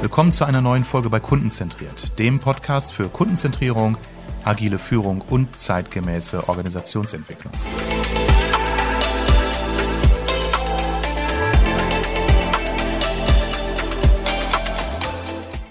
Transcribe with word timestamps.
Willkommen 0.00 0.32
zu 0.32 0.46
einer 0.46 0.62
neuen 0.62 0.84
Folge 0.84 1.10
bei 1.10 1.20
Kundenzentriert, 1.20 2.18
dem 2.18 2.38
Podcast 2.38 2.94
für 2.94 3.08
Kundenzentrierung, 3.08 3.98
agile 4.44 4.78
Führung 4.78 5.22
und 5.28 5.58
zeitgemäße 5.58 6.48
Organisationsentwicklung. 6.48 7.52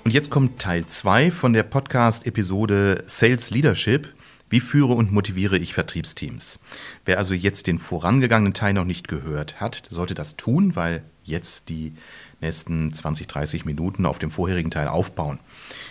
Und 0.04 0.14
jetzt 0.14 0.30
kommt 0.30 0.62
Teil 0.62 0.86
2 0.86 1.32
von 1.32 1.54
der 1.54 1.64
Podcast-Episode 1.64 3.04
Sales 3.08 3.50
Leadership. 3.50 4.14
Wie 4.50 4.62
führe 4.62 4.94
und 4.94 5.12
motiviere 5.12 5.58
ich 5.58 5.74
Vertriebsteams? 5.74 6.60
Wer 7.04 7.18
also 7.18 7.34
jetzt 7.34 7.68
den 7.68 7.80
vorangegangenen 7.80 8.54
Teil 8.54 8.74
noch 8.74 8.86
nicht 8.86 9.08
gehört 9.08 9.60
hat, 9.60 9.84
sollte 9.90 10.14
das 10.14 10.38
tun, 10.38 10.76
weil 10.76 11.04
jetzt 11.24 11.68
die 11.68 11.94
nächsten 12.40 12.94
20, 12.94 13.28
30 13.28 13.66
Minuten 13.66 14.06
auf 14.06 14.20
dem 14.20 14.32
vorherigen 14.32 14.72
Teil 14.72 14.88
aufbauen. 14.88 15.40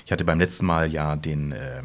Ich 0.06 0.12
hatte 0.12 0.24
beim 0.24 0.38
letzten 0.38 0.64
Mal 0.64 0.90
ja 0.90 1.16
den 1.16 1.52
äh, 1.52 1.82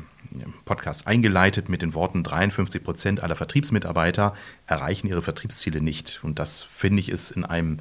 Podcast 0.63 1.07
eingeleitet 1.07 1.67
mit 1.67 1.81
den 1.81 1.93
Worten, 1.93 2.23
53 2.23 2.83
Prozent 2.83 3.19
aller 3.21 3.35
Vertriebsmitarbeiter 3.35 4.33
erreichen 4.67 5.07
ihre 5.07 5.21
Vertriebsziele 5.21 5.81
nicht. 5.81 6.21
Und 6.23 6.39
das 6.39 6.61
finde 6.61 7.01
ich 7.01 7.09
ist 7.09 7.31
in 7.31 7.43
einem 7.43 7.79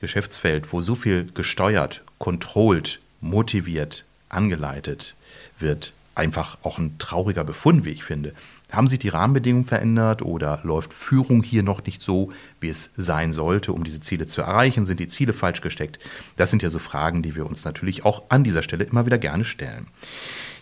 Geschäftsfeld, 0.00 0.72
wo 0.72 0.80
so 0.80 0.96
viel 0.96 1.26
gesteuert, 1.32 2.02
kontrollt, 2.18 3.00
motiviert, 3.20 4.04
angeleitet 4.28 5.14
wird, 5.60 5.92
einfach 6.14 6.58
auch 6.62 6.78
ein 6.78 6.98
trauriger 6.98 7.44
Befund, 7.44 7.84
wie 7.84 7.90
ich 7.90 8.04
finde. 8.04 8.34
Haben 8.70 8.88
sich 8.88 8.98
die 8.98 9.08
Rahmenbedingungen 9.08 9.64
verändert 9.64 10.22
oder 10.22 10.60
läuft 10.62 10.94
Führung 10.94 11.42
hier 11.42 11.62
noch 11.62 11.84
nicht 11.84 12.00
so, 12.00 12.32
wie 12.60 12.68
es 12.68 12.92
sein 12.96 13.32
sollte, 13.32 13.72
um 13.72 13.84
diese 13.84 14.00
Ziele 14.00 14.26
zu 14.26 14.40
erreichen? 14.42 14.86
Sind 14.86 15.00
die 15.00 15.08
Ziele 15.08 15.32
falsch 15.32 15.60
gesteckt? 15.60 15.98
Das 16.36 16.50
sind 16.50 16.62
ja 16.62 16.70
so 16.70 16.78
Fragen, 16.78 17.22
die 17.22 17.34
wir 17.34 17.46
uns 17.46 17.64
natürlich 17.64 18.04
auch 18.04 18.24
an 18.28 18.44
dieser 18.44 18.62
Stelle 18.62 18.84
immer 18.84 19.06
wieder 19.06 19.18
gerne 19.18 19.44
stellen. 19.44 19.88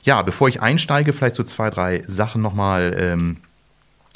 Ja, 0.02 0.22
bevor 0.22 0.48
ich 0.48 0.60
einsteige, 0.60 1.12
vielleicht 1.12 1.36
so 1.36 1.42
zwei, 1.42 1.70
drei 1.70 2.02
Sachen 2.06 2.42
nochmal. 2.42 2.94
Ähm, 2.98 3.38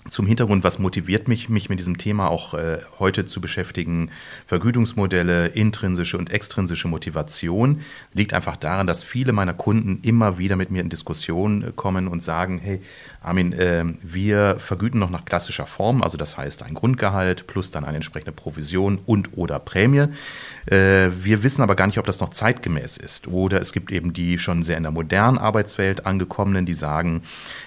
zum 0.09 0.27
Hintergrund, 0.27 0.65
was 0.65 0.79
motiviert 0.79 1.29
mich, 1.29 1.49
mich 1.49 1.69
mit 1.69 1.79
diesem 1.79 1.97
Thema 1.97 2.29
auch 2.29 2.55
äh, 2.55 2.79
heute 2.99 3.25
zu 3.25 3.41
beschäftigen? 3.41 4.11
Vergütungsmodelle, 4.47 5.47
intrinsische 5.47 6.19
und 6.19 6.31
extrinsische 6.31 6.89
Motivation 6.89 7.81
liegt 8.13 8.35
einfach 8.35 8.57
daran, 8.57 8.87
dass 8.87 9.03
viele 9.03 9.33
meiner 9.33 9.55
Kunden 9.55 10.01
immer 10.03 10.39
wieder 10.39 10.57
mit 10.57 10.71
mir 10.71 10.83
in 10.83 10.91
Diskussion 10.91 11.63
äh, 11.63 11.73
kommen 11.75 12.09
und 12.09 12.23
sagen, 12.23 12.61
hey, 12.63 12.81
Armin, 13.23 13.53
äh, 13.55 13.85
wir 14.03 14.57
vergüten 14.59 15.01
noch 15.01 15.11
nach 15.11 15.25
klassischer 15.25 15.67
Form, 15.67 16.03
also 16.03 16.19
das 16.19 16.37
heißt 16.37 16.63
ein 16.65 16.75
Grundgehalt 16.75 17.47
plus 17.47 17.71
dann 17.71 17.85
eine 17.85 17.97
entsprechende 17.97 18.33
Provision 18.33 18.99
und 19.07 19.37
oder 19.37 19.59
Prämie. 19.59 20.07
Äh, 20.67 21.11
wir 21.23 21.43
wissen 21.43 21.63
aber 21.63 21.75
gar 21.75 21.87
nicht, 21.87 21.99
ob 21.99 22.07
das 22.07 22.21
noch 22.21 22.31
zeitgemäß 22.31 22.97
ist. 22.97 23.29
Oder 23.29 23.61
es 23.61 23.73
gibt 23.73 23.91
eben 23.93 24.13
die 24.13 24.39
schon 24.39 24.63
sehr 24.63 24.77
in 24.77 24.83
der 24.83 24.93
modernen 24.93 25.39
Arbeitswelt 25.39 26.07
angekommenen, 26.07 26.67
die 26.67 26.75
sagen, 26.75 27.23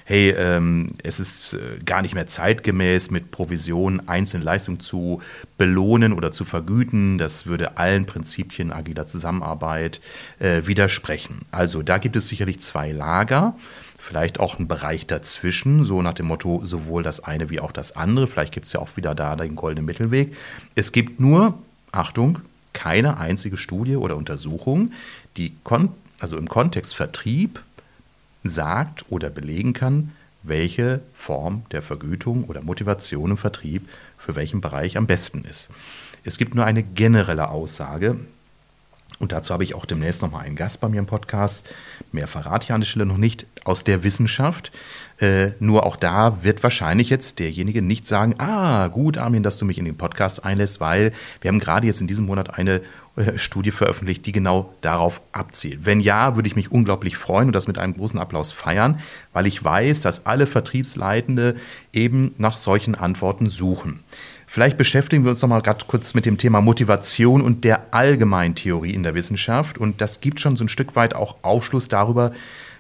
hey, 0.06 0.32
ähm, 0.32 0.94
es 1.04 1.20
ist 1.20 1.54
äh, 1.54 1.78
gar 1.86 2.02
nicht 2.02 2.16
mehr 2.16 2.28
zeitgemäß, 2.28 3.12
mit 3.12 3.32
Provision 3.32 4.08
einzelne 4.08 4.44
Leistungen 4.44 4.80
zu 4.80 5.22
belohnen 5.58 6.14
oder 6.14 6.32
zu 6.32 6.46
vergüten. 6.46 7.18
Das 7.18 7.46
würde 7.46 7.78
allen 7.78 8.06
Prinzipien 8.06 8.72
agiler 8.72 9.06
Zusammenarbeit 9.06 10.02
äh, 10.40 10.64
widersprechen. 10.66 11.42
Also 11.52 11.84
da 11.84 11.98
gibt 11.98 12.16
es 12.16 12.28
sicherlich 12.28 12.62
zwei 12.62 12.92
Lager 12.92 13.56
vielleicht 14.00 14.40
auch 14.40 14.58
einen 14.58 14.68
Bereich 14.68 15.06
dazwischen, 15.06 15.84
so 15.84 16.02
nach 16.02 16.14
dem 16.14 16.28
Motto 16.28 16.62
sowohl 16.64 17.04
das 17.04 17.24
eine 17.24 17.50
wie 17.50 17.60
auch 17.60 17.74
das 17.74 17.96
andere. 17.96 18.28
Vielleicht 18.28 18.54
gibt 18.54 18.66
es 18.66 18.74
ja 18.74 18.80
auch 18.80 18.96
wieder 18.96 19.14
da 19.16 19.36
den 19.36 19.56
goldenen 19.56 19.86
Mittelweg. 19.86 20.36
Es 20.76 20.92
gibt 20.92 21.20
nur, 21.20 21.58
Achtung, 21.92 22.40
keine 22.78 23.18
einzige 23.18 23.58
Studie 23.58 23.96
oder 23.96 24.16
Untersuchung, 24.16 24.92
die 25.36 25.52
also 26.20 26.38
im 26.38 26.48
Kontext 26.48 26.96
Vertrieb 26.96 27.64
sagt 28.44 29.06
oder 29.10 29.32
belegen 29.32 29.74
kann, 29.74 30.12
welche 30.44 31.02
Form 31.16 31.64
der 31.72 31.82
Vergütung 31.82 32.44
oder 32.44 32.62
Motivation 32.62 33.32
im 33.32 33.38
Vertrieb 33.38 33.90
für 34.20 34.36
welchen 34.36 34.62
Bereich 34.62 34.96
am 34.96 35.08
besten 35.08 35.44
ist. 35.44 35.70
Es 36.24 36.38
gibt 36.38 36.54
nur 36.54 36.66
eine 36.66 36.84
generelle 36.84 37.50
Aussage, 37.50 38.20
und 39.20 39.32
dazu 39.32 39.54
habe 39.54 39.64
ich 39.64 39.74
auch 39.74 39.86
demnächst 39.86 40.22
nochmal 40.22 40.46
einen 40.46 40.56
Gast 40.56 40.80
bei 40.80 40.90
mir 40.90 41.00
im 41.00 41.08
Podcast. 41.08 41.68
Mehr 42.12 42.28
verrate 42.28 42.66
ich 42.66 42.72
an 42.72 42.82
der 42.82 42.88
Stelle 42.88 43.06
noch 43.06 43.18
nicht 43.18 43.48
aus 43.64 43.84
der 43.84 44.04
Wissenschaft. 44.04 44.72
Äh, 45.20 45.52
nur 45.60 45.86
auch 45.88 45.96
da 45.96 46.44
wird 46.44 46.62
wahrscheinlich 46.62 47.10
jetzt 47.10 47.40
derjenige 47.40 47.82
nicht 47.82 48.06
sagen, 48.06 48.36
ah, 48.38 48.88
gut, 48.88 49.18
Armin, 49.18 49.42
dass 49.42 49.58
du 49.58 49.66
mich 49.66 49.80
in 49.80 49.86
den 49.86 49.98
Podcast 49.98 50.46
einlässt, 50.46 50.80
weil 50.80 51.14
wir 51.42 51.50
haben 51.50 51.60
gerade 51.60 51.88
jetzt 51.88 52.02
in 52.02 52.06
diesem 52.06 52.28
Monat 52.28 52.60
eine 52.60 52.82
äh, 53.16 53.40
Studie 53.40 53.72
veröffentlicht, 53.72 54.28
die 54.28 54.32
genau 54.32 54.76
darauf 54.82 55.22
abzielt. 55.32 55.86
Wenn 55.86 56.00
ja, 56.00 56.36
würde 56.36 56.48
ich 56.48 56.56
mich 56.56 56.72
unglaublich 56.72 57.18
freuen 57.18 57.48
und 57.48 57.54
das 57.54 57.68
mit 57.68 57.80
einem 57.80 57.96
großen 57.96 58.20
Applaus 58.20 58.52
feiern, 58.52 59.00
weil 59.34 59.48
ich 59.48 59.64
weiß, 59.64 60.02
dass 60.02 60.28
alle 60.28 60.46
Vertriebsleitende 60.46 61.56
eben 61.92 62.36
nach 62.38 62.58
solchen 62.58 62.94
Antworten 62.94 63.48
suchen. 63.48 64.04
Vielleicht 64.58 64.80
beschäftigen 64.80 65.24
wir 65.24 65.30
uns 65.30 65.44
noch 65.44 65.50
mal 65.50 65.62
ganz 65.62 65.86
kurz 65.86 66.16
mit 66.16 66.26
dem 66.26 66.40
Thema 66.40 66.62
Motivation 66.62 67.44
und 67.44 67.64
der 67.64 67.94
Allgemeintheorie 67.94 68.92
in 68.92 69.04
der 69.04 69.14
Wissenschaft. 69.14 69.78
Und 69.78 70.02
das 70.02 70.20
gibt 70.20 70.40
schon 70.40 70.58
so 70.58 70.66
ein 70.66 70.70
Stück 70.70 70.96
weit 70.96 71.14
auch 71.14 71.36
Aufschluss 71.44 71.90
darüber, 71.90 72.32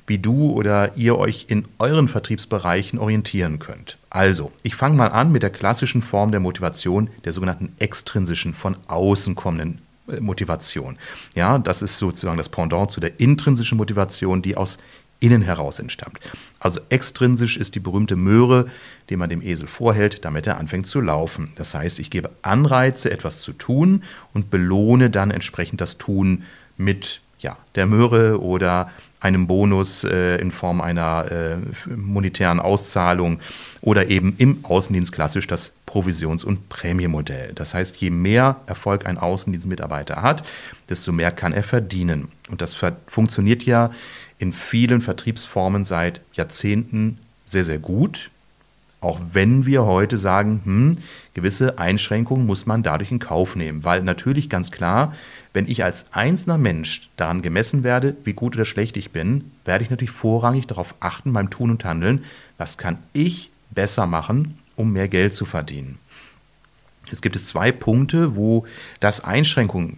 wie 0.08 0.18
du 0.18 0.50
oder 0.54 0.98
ihr 0.98 1.20
euch 1.20 1.46
in 1.50 1.68
euren 1.78 2.08
Vertriebsbereichen 2.08 2.98
orientieren 2.98 3.60
könnt. 3.60 4.00
Also, 4.10 4.52
ich 4.64 4.74
fange 4.74 4.96
mal 4.96 5.10
an 5.10 5.32
mit 5.32 5.44
der 5.44 5.52
klassischen 5.52 6.02
Form 6.02 6.32
der 6.32 6.40
Motivation, 6.40 7.12
der 7.26 7.34
sogenannten 7.34 7.72
extrinsischen, 7.78 8.56
von 8.56 8.76
außen 8.88 9.36
kommenden 9.36 9.78
äh, 10.12 10.20
Motivation. 10.20 10.98
Ja, 11.36 11.60
das 11.60 11.84
ist 11.84 12.00
sozusagen 12.00 12.40
das 12.40 12.50
Pendant 12.50 12.90
zu 12.90 13.00
der 13.00 13.20
intrinsischen 13.20 13.78
Motivation, 13.78 14.42
die 14.42 14.58
aus 14.58 14.80
innen 15.20 15.42
heraus 15.42 15.80
entstammt. 15.80 16.20
Also 16.60 16.80
extrinsisch 16.90 17.58
ist 17.58 17.76
die 17.76 17.80
berühmte 17.80 18.16
Möhre, 18.16 18.68
die 19.10 19.18
man 19.18 19.30
dem 19.30 19.42
Esel 19.42 19.68
vorhält, 19.68 20.26
damit 20.26 20.48
er 20.48 20.58
anfängt 20.58 20.88
zu 20.88 21.02
laufen. 21.02 21.52
Das 21.56 21.74
heißt, 21.74 22.00
ich 22.00 22.10
gebe 22.10 22.30
Anreize, 22.42 23.12
etwas 23.12 23.42
zu 23.42 23.54
tun 23.54 24.04
und 24.34 24.50
belohne 24.50 25.10
dann 25.10 25.32
entsprechend 25.32 25.82
das 25.82 25.98
Tun 25.98 26.44
mit 26.78 27.22
ja, 27.40 27.58
der 27.76 27.86
Möhre 27.86 28.42
oder 28.42 28.92
einem 29.20 29.48
Bonus 29.48 30.04
äh, 30.04 30.38
in 30.38 30.52
Form 30.52 30.80
einer 30.80 31.32
äh, 31.32 31.58
monetären 31.90 32.60
Auszahlung 32.60 33.40
oder 33.82 34.10
eben 34.10 34.36
im 34.38 34.64
Außendienst 34.64 35.12
klassisch 35.12 35.48
das 35.48 35.74
Provisions- 35.86 36.44
und 36.44 36.70
Prämiemodell. 36.70 37.54
Das 37.54 37.74
heißt, 37.74 37.98
je 37.98 38.10
mehr 38.12 38.58
Erfolg 38.68 39.06
ein 39.06 39.18
Außendienstmitarbeiter 39.18 40.22
hat, 40.22 40.44
desto 40.90 41.12
mehr 41.12 41.32
kann 41.32 41.54
er 41.54 41.64
verdienen. 41.64 42.30
Und 42.50 42.62
das 42.62 42.76
funktioniert 43.08 43.66
ja 43.66 43.92
in 44.40 44.54
vielen 44.54 45.02
Vertriebsformen 45.02 45.84
seit 45.84 46.22
Jahrzehnten 46.34 47.20
sehr, 47.46 47.64
sehr 47.64 47.80
gut. 47.80 48.30
Auch 49.00 49.20
wenn 49.32 49.66
wir 49.66 49.86
heute 49.86 50.18
sagen, 50.18 50.62
hm, 50.64 50.98
gewisse 51.36 51.78
Einschränkungen 51.78 52.48
muss 52.48 52.66
man 52.66 52.82
dadurch 52.82 53.12
in 53.12 53.20
Kauf 53.20 53.56
nehmen. 53.56 53.84
Weil 53.84 54.02
natürlich 54.02 54.50
ganz 54.50 54.72
klar, 54.72 55.14
wenn 55.54 55.68
ich 55.68 55.84
als 55.84 56.08
einzelner 56.12 56.58
Mensch 56.58 57.10
daran 57.16 57.42
gemessen 57.42 57.84
werde, 57.84 58.18
wie 58.24 58.34
gut 58.34 58.56
oder 58.56 58.66
schlecht 58.66 58.98
ich 58.98 59.12
bin, 59.12 59.52
werde 59.66 59.84
ich 59.84 59.92
natürlich 59.92 60.12
vorrangig 60.12 60.66
darauf 60.66 60.96
achten, 61.00 61.32
beim 61.32 61.50
Tun 61.50 61.70
und 61.70 61.86
Handeln, 61.86 62.24
was 62.58 62.78
kann 62.78 62.98
ich 63.14 63.52
besser 63.70 64.08
machen, 64.08 64.58
um 64.76 64.94
mehr 64.94 65.08
Geld 65.08 65.34
zu 65.34 65.46
verdienen. 65.46 66.00
Es 67.12 67.22
gibt 67.22 67.36
es 67.36 67.48
zwei 67.48 67.72
Punkte, 67.72 68.36
wo 68.36 68.66
das 69.00 69.24
Einschränkungen 69.24 69.98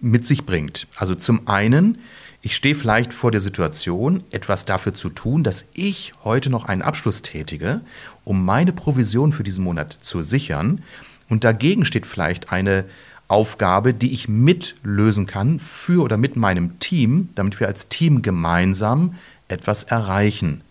mit 0.00 0.26
sich 0.26 0.44
bringt. 0.44 0.86
Also 0.96 1.14
zum 1.14 1.48
einen, 1.48 1.98
ich 2.40 2.54
stehe 2.54 2.76
vielleicht 2.76 3.12
vor 3.12 3.32
der 3.32 3.40
Situation, 3.40 4.22
etwas 4.30 4.64
dafür 4.64 4.94
zu 4.94 5.08
tun, 5.08 5.42
dass 5.42 5.66
ich 5.74 6.12
heute 6.22 6.50
noch 6.50 6.64
einen 6.66 6.82
Abschluss 6.82 7.22
tätige, 7.22 7.80
um 8.24 8.44
meine 8.44 8.72
Provision 8.72 9.32
für 9.32 9.42
diesen 9.42 9.64
Monat 9.64 9.96
zu 10.00 10.22
sichern. 10.22 10.82
Und 11.28 11.44
dagegen 11.44 11.84
steht 11.84 12.06
vielleicht 12.06 12.52
eine 12.52 12.84
Aufgabe, 13.26 13.92
die 13.92 14.12
ich 14.12 14.28
mitlösen 14.28 15.26
kann 15.26 15.58
für 15.60 16.02
oder 16.02 16.16
mit 16.16 16.36
meinem 16.36 16.78
Team, 16.78 17.28
damit 17.34 17.58
wir 17.60 17.66
als 17.66 17.88
Team 17.88 18.22
gemeinsam 18.22 19.16
etwas 19.48 19.82
erreichen. 19.82 20.62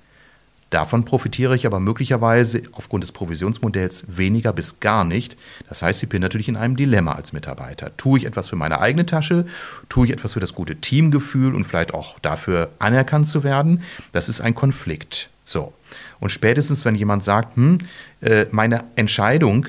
Davon 0.69 1.06
profitiere 1.06 1.56
ich 1.56 1.66
aber 1.66 1.80
möglicherweise 1.80 2.62
aufgrund 2.74 3.04
des 3.04 3.14
Provisionsmodells 3.14 4.18
weniger 4.18 4.52
bis 4.52 4.81
gar 4.81 5.06
nicht. 5.06 5.38
Das 5.69 5.81
heißt, 5.81 6.04
ich 6.04 6.10
bin 6.10 6.22
natürlich 6.22 6.50
in 6.50 6.58
einem 6.58 6.75
Dilemma 6.75 7.14
als 7.14 7.31
Mitarbeiter. 7.31 7.96
Tue 7.96 8.19
ich 8.19 8.25
etwas 8.25 8.50
für 8.50 8.58
meine 8.58 8.81
eigene 8.81 9.06
Tasche? 9.06 9.46
Tue 9.88 10.08
ich 10.08 10.14
etwas 10.14 10.34
für 10.34 10.42
das 10.42 10.54
gute 10.54 10.75
Teamgefühl 10.75 11.56
und 11.56 11.64
vielleicht 11.64 11.94
auch 11.94 12.19
dafür 12.19 12.69
anerkannt 12.80 13.28
zu 13.28 13.44
werden? 13.44 13.84
Das 14.12 14.28
ist 14.28 14.42
ein 14.42 14.56
Konflikt. 14.56 15.30
So. 15.46 15.72
Und 16.19 16.31
spätestens, 16.31 16.84
wenn 16.84 16.96
jemand 16.96 17.24
sagt, 17.24 17.56
hm, 17.56 17.78
äh, 18.19 18.48
meine 18.52 18.84
Entscheidung, 18.98 19.68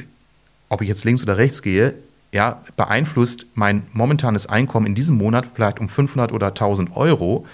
ob 0.69 0.83
ich 0.83 0.89
jetzt 0.89 1.05
links 1.05 1.23
oder 1.23 1.37
rechts 1.37 1.63
gehe, 1.63 1.95
ja, 2.33 2.61
beeinflusst 2.77 3.47
mein 3.55 3.87
momentanes 3.93 4.47
Einkommen 4.47 4.87
in 4.87 4.95
diesem 4.95 5.17
Monat 5.17 5.47
vielleicht 5.55 5.79
um 5.79 5.89
500 5.89 6.33
oder 6.33 6.49
1000 6.49 6.95
Euro, 6.97 7.47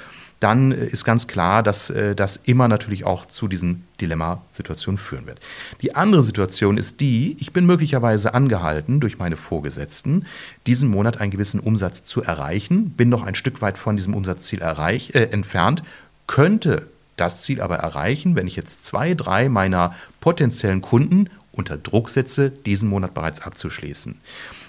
dann 0.44 0.72
ist 0.72 1.04
ganz 1.04 1.26
klar, 1.26 1.62
dass 1.62 1.88
äh, 1.88 2.14
das 2.14 2.38
immer 2.44 2.68
natürlich 2.68 3.04
auch 3.04 3.24
zu 3.24 3.48
diesen 3.48 3.84
Dilemmasituationen 4.02 4.98
führen 4.98 5.26
wird. 5.26 5.40
Die 5.80 5.96
andere 5.96 6.22
Situation 6.22 6.76
ist 6.76 7.00
die, 7.00 7.34
ich 7.40 7.54
bin 7.54 7.64
möglicherweise 7.64 8.34
angehalten 8.34 9.00
durch 9.00 9.18
meine 9.18 9.38
Vorgesetzten, 9.38 10.26
diesen 10.66 10.90
Monat 10.90 11.18
einen 11.18 11.30
gewissen 11.30 11.60
Umsatz 11.60 12.04
zu 12.04 12.22
erreichen, 12.22 12.90
bin 12.90 13.08
noch 13.08 13.22
ein 13.22 13.34
Stück 13.34 13.62
weit 13.62 13.78
von 13.78 13.96
diesem 13.96 14.14
Umsatzziel 14.14 14.60
erreich, 14.60 15.14
äh, 15.14 15.30
entfernt, 15.30 15.82
könnte 16.26 16.88
das 17.16 17.42
Ziel 17.42 17.62
aber 17.62 17.76
erreichen, 17.76 18.36
wenn 18.36 18.46
ich 18.46 18.56
jetzt 18.56 18.84
zwei, 18.84 19.14
drei 19.14 19.48
meiner 19.48 19.94
potenziellen 20.20 20.82
Kunden 20.82 21.30
unter 21.52 21.78
Druck 21.78 22.10
setze, 22.10 22.50
diesen 22.50 22.90
Monat 22.90 23.14
bereits 23.14 23.40
abzuschließen. 23.40 24.16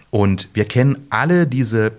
Und 0.09 0.47
wir 0.53 0.63
kennen 0.63 1.07
alle 1.09 1.47
diese 1.47 1.91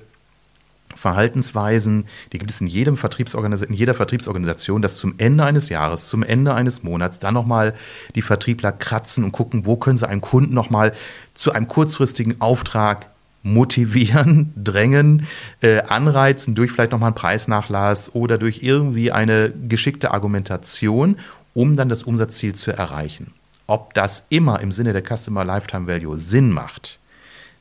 Verhaltensweisen, 1.07 2.07
die 2.33 2.39
gibt 2.39 2.51
es 2.51 2.61
in, 2.61 2.67
jedem 2.67 2.99
in 2.99 3.75
jeder 3.75 3.95
Vertriebsorganisation, 3.95 4.83
dass 4.83 4.99
zum 4.99 5.15
Ende 5.19 5.45
eines 5.45 5.69
Jahres, 5.69 6.09
zum 6.09 6.25
Ende 6.25 6.53
eines 6.53 6.83
Monats 6.83 7.21
dann 7.21 7.35
nochmal 7.35 7.75
die 8.17 8.23
Vertriebler 8.23 8.73
kratzen 8.73 9.23
und 9.23 9.31
gucken, 9.31 9.67
wo 9.67 9.77
können 9.77 9.99
sie 9.99 10.09
einen 10.09 10.21
Kunden 10.21 10.53
nochmal 10.53 10.93
zu 11.33 11.53
einem 11.53 11.69
kurzfristigen 11.69 12.41
Auftrag 12.41 13.07
motivieren, 13.45 14.53
drängen, 14.57 15.29
äh, 15.61 15.83
anreizen 15.83 16.57
durch 16.57 16.73
vielleicht 16.73 16.91
nochmal 16.91 17.11
einen 17.11 17.15
Preisnachlass 17.15 18.13
oder 18.13 18.37
durch 18.37 18.65
irgendwie 18.65 19.13
eine 19.13 19.53
geschickte 19.69 20.11
Argumentation, 20.11 21.19
um 21.55 21.77
dann 21.77 21.89
das 21.89 22.03
Umsatzziel 22.03 22.57
zu 22.57 22.73
erreichen. 22.73 23.33
Ob 23.69 23.95
das 23.95 24.27
immer 24.29 24.59
im 24.61 24.73
Sinne 24.73 24.93
der 24.93 25.05
Customer 25.05 25.45
Lifetime 25.45 25.87
Value 25.87 26.19
Sinn 26.19 26.51
macht, 26.51 26.99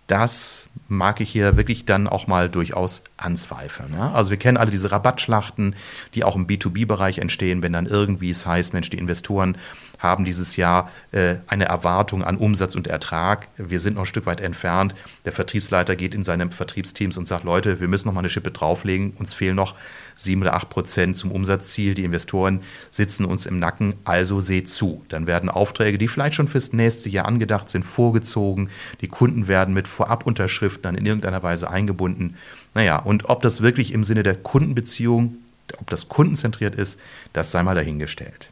das 0.08 0.70
mag 0.88 1.20
ich 1.20 1.30
hier 1.30 1.58
wirklich 1.58 1.86
dann 1.86 2.08
auch 2.08 2.28
mal 2.28 2.50
durchaus 2.50 3.04
anzweifeln. 3.18 3.94
Ja? 3.98 4.12
Also 4.12 4.30
wir 4.30 4.38
kennen 4.38 4.58
alle 4.58 4.72
diese 4.72 4.92
Rabattschlachten, 4.92 5.76
die 6.14 6.24
auch 6.24 6.36
im 6.36 6.48
B2B-Bereich 6.48 7.18
entstehen, 7.18 7.64
wenn 7.64 7.74
dann 7.74 7.88
irgendwie 7.88 8.30
es 8.30 8.46
heißt, 8.46 8.74
Mensch, 8.74 8.90
die 8.90 9.00
Investoren 9.00 9.58
haben 10.06 10.24
dieses 10.24 10.56
Jahr 10.56 10.90
äh, 11.12 11.36
eine 11.48 11.66
Erwartung 11.66 12.24
an 12.24 12.38
Umsatz 12.38 12.76
und 12.76 12.88
Ertrag. 12.88 13.48
Wir 13.58 13.80
sind 13.80 13.96
noch 13.96 14.04
ein 14.04 14.08
Stück 14.08 14.26
weit 14.26 14.40
entfernt. 14.40 14.96
Der 15.26 15.34
Vertriebsleiter 15.34 15.96
geht 15.96 16.16
in 16.16 16.24
seine 16.24 16.50
Vertriebsteams 16.50 17.18
und 17.18 17.28
sagt, 17.28 17.44
Leute, 17.44 17.80
wir 17.80 17.88
müssen 17.88 18.08
noch 18.08 18.14
mal 18.14 18.20
eine 18.20 18.30
Schippe 18.30 18.52
drauflegen. 18.52 19.14
Uns 19.18 19.34
fehlen 19.34 19.56
noch 19.56 19.76
sieben 20.16 20.42
oder 20.42 20.54
acht 20.54 20.70
Prozent 20.70 21.18
zum 21.18 21.32
Umsatzziel. 21.32 21.96
Die 21.96 22.04
Investoren 22.04 22.62
sitzen 22.92 23.26
uns 23.26 23.46
im 23.46 23.60
Nacken, 23.60 23.96
also 24.04 24.42
seht 24.42 24.70
zu. 24.70 25.04
Dann 25.10 25.28
werden 25.28 25.50
Aufträge, 25.50 25.98
die 25.98 26.08
vielleicht 26.08 26.36
schon 26.36 26.48
fürs 26.48 26.74
nächste 26.74 27.10
Jahr 27.10 27.26
angedacht 27.26 27.70
sind, 27.70 27.84
vorgezogen. 27.84 28.70
Die 29.02 29.08
Kunden 29.08 29.48
werden 29.48 29.74
mit 29.74 29.88
Vorabunterschriften 29.88 30.84
dann 30.84 30.96
in 30.96 31.06
irgendeiner 31.06 31.44
Weise 31.44 31.70
eingebunden. 31.70 32.36
Naja, 32.74 32.98
und 32.98 33.30
ob 33.30 33.42
das 33.42 33.62
wirklich 33.62 33.92
im 33.92 34.04
Sinne 34.04 34.24
der 34.24 34.36
Kundenbeziehung, 34.36 35.38
ob 35.80 35.90
das 35.90 36.08
kundenzentriert 36.10 36.76
ist, 36.76 37.00
das 37.34 37.52
sei 37.52 37.64
mal 37.64 37.76
dahingestellt. 37.76 38.52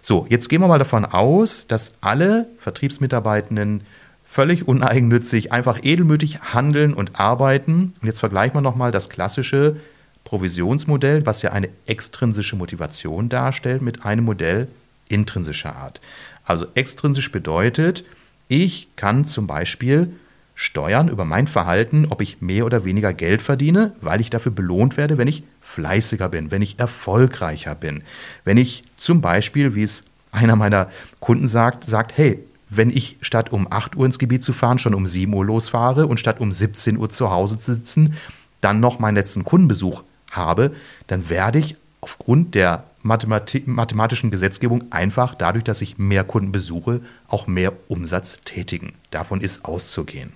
So, 0.00 0.26
jetzt 0.28 0.48
gehen 0.48 0.60
wir 0.60 0.68
mal 0.68 0.78
davon 0.78 1.04
aus, 1.04 1.66
dass 1.66 1.94
alle 2.00 2.46
Vertriebsmitarbeitenden 2.58 3.82
völlig 4.26 4.68
uneigennützig, 4.68 5.52
einfach 5.52 5.80
edelmütig 5.82 6.40
handeln 6.54 6.94
und 6.94 7.18
arbeiten. 7.18 7.94
Und 8.00 8.06
jetzt 8.06 8.20
vergleichen 8.20 8.56
wir 8.56 8.60
nochmal 8.60 8.90
das 8.90 9.08
klassische 9.08 9.76
Provisionsmodell, 10.24 11.24
was 11.24 11.42
ja 11.42 11.52
eine 11.52 11.70
extrinsische 11.86 12.56
Motivation 12.56 13.28
darstellt, 13.28 13.80
mit 13.80 14.04
einem 14.04 14.24
Modell 14.24 14.68
intrinsischer 15.08 15.74
Art. 15.74 16.00
Also 16.44 16.66
extrinsisch 16.74 17.32
bedeutet, 17.32 18.04
ich 18.48 18.88
kann 18.96 19.24
zum 19.24 19.46
Beispiel 19.46 20.12
steuern 20.60 21.08
über 21.08 21.24
mein 21.24 21.46
Verhalten, 21.46 22.06
ob 22.10 22.20
ich 22.20 22.40
mehr 22.40 22.66
oder 22.66 22.84
weniger 22.84 23.14
Geld 23.14 23.42
verdiene, 23.42 23.92
weil 24.00 24.20
ich 24.20 24.28
dafür 24.28 24.50
belohnt 24.50 24.96
werde, 24.96 25.16
wenn 25.16 25.28
ich 25.28 25.44
fleißiger 25.60 26.28
bin, 26.28 26.50
wenn 26.50 26.62
ich 26.62 26.80
erfolgreicher 26.80 27.76
bin. 27.76 28.02
Wenn 28.44 28.56
ich 28.56 28.82
zum 28.96 29.20
Beispiel, 29.20 29.76
wie 29.76 29.84
es 29.84 30.02
einer 30.32 30.56
meiner 30.56 30.88
Kunden 31.20 31.46
sagt, 31.46 31.84
sagt, 31.84 32.18
hey, 32.18 32.40
wenn 32.68 32.90
ich 32.90 33.18
statt 33.20 33.52
um 33.52 33.70
8 33.70 33.94
Uhr 33.94 34.04
ins 34.04 34.18
Gebiet 34.18 34.42
zu 34.42 34.52
fahren, 34.52 34.80
schon 34.80 34.94
um 34.94 35.06
7 35.06 35.32
Uhr 35.32 35.46
losfahre 35.46 36.08
und 36.08 36.18
statt 36.18 36.40
um 36.40 36.50
17 36.50 36.98
Uhr 36.98 37.08
zu 37.08 37.30
Hause 37.30 37.60
zu 37.60 37.74
sitzen, 37.74 38.14
dann 38.60 38.80
noch 38.80 38.98
meinen 38.98 39.14
letzten 39.14 39.44
Kundenbesuch 39.44 40.02
habe, 40.32 40.72
dann 41.06 41.28
werde 41.28 41.60
ich 41.60 41.76
aufgrund 42.00 42.56
der 42.56 42.82
Mathemati 43.02 43.62
mathematischen 43.64 44.32
Gesetzgebung 44.32 44.90
einfach 44.90 45.36
dadurch, 45.36 45.62
dass 45.62 45.82
ich 45.82 45.98
mehr 45.98 46.24
Kunden 46.24 46.50
besuche, 46.50 47.00
auch 47.28 47.46
mehr 47.46 47.74
Umsatz 47.86 48.40
tätigen. 48.44 48.94
Davon 49.12 49.40
ist 49.40 49.64
auszugehen. 49.64 50.32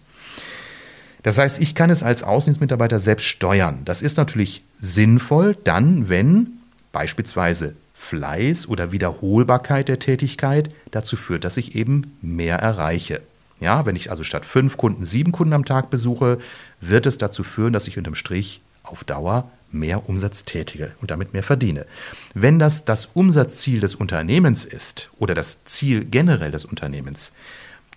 Das 1.22 1.38
heißt, 1.38 1.60
ich 1.60 1.74
kann 1.74 1.90
es 1.90 2.02
als 2.02 2.22
Außendienstmitarbeiter 2.22 2.98
selbst 2.98 3.26
steuern. 3.26 3.82
Das 3.84 4.02
ist 4.02 4.16
natürlich 4.16 4.62
sinnvoll 4.80 5.56
dann, 5.64 6.08
wenn 6.08 6.58
beispielsweise 6.90 7.74
Fleiß 7.94 8.68
oder 8.68 8.90
Wiederholbarkeit 8.90 9.88
der 9.88 10.00
Tätigkeit 10.00 10.68
dazu 10.90 11.16
führt, 11.16 11.44
dass 11.44 11.56
ich 11.56 11.76
eben 11.76 12.16
mehr 12.20 12.58
erreiche. 12.58 13.22
Ja, 13.60 13.86
wenn 13.86 13.94
ich 13.94 14.10
also 14.10 14.24
statt 14.24 14.44
fünf 14.44 14.76
Kunden 14.76 15.04
sieben 15.04 15.30
Kunden 15.30 15.54
am 15.54 15.64
Tag 15.64 15.88
besuche, 15.88 16.38
wird 16.80 17.06
es 17.06 17.18
dazu 17.18 17.44
führen, 17.44 17.72
dass 17.72 17.86
ich 17.86 17.96
unterm 17.96 18.16
Strich 18.16 18.60
auf 18.82 19.04
Dauer 19.04 19.48
mehr 19.70 20.08
Umsatz 20.08 20.44
tätige 20.44 20.92
und 21.00 21.12
damit 21.12 21.32
mehr 21.32 21.44
verdiene. 21.44 21.86
Wenn 22.34 22.58
das 22.58 22.84
das 22.84 23.08
Umsatzziel 23.14 23.78
des 23.78 23.94
Unternehmens 23.94 24.64
ist 24.64 25.10
oder 25.18 25.34
das 25.34 25.64
Ziel 25.64 26.04
generell 26.04 26.50
des 26.50 26.64
Unternehmens, 26.64 27.32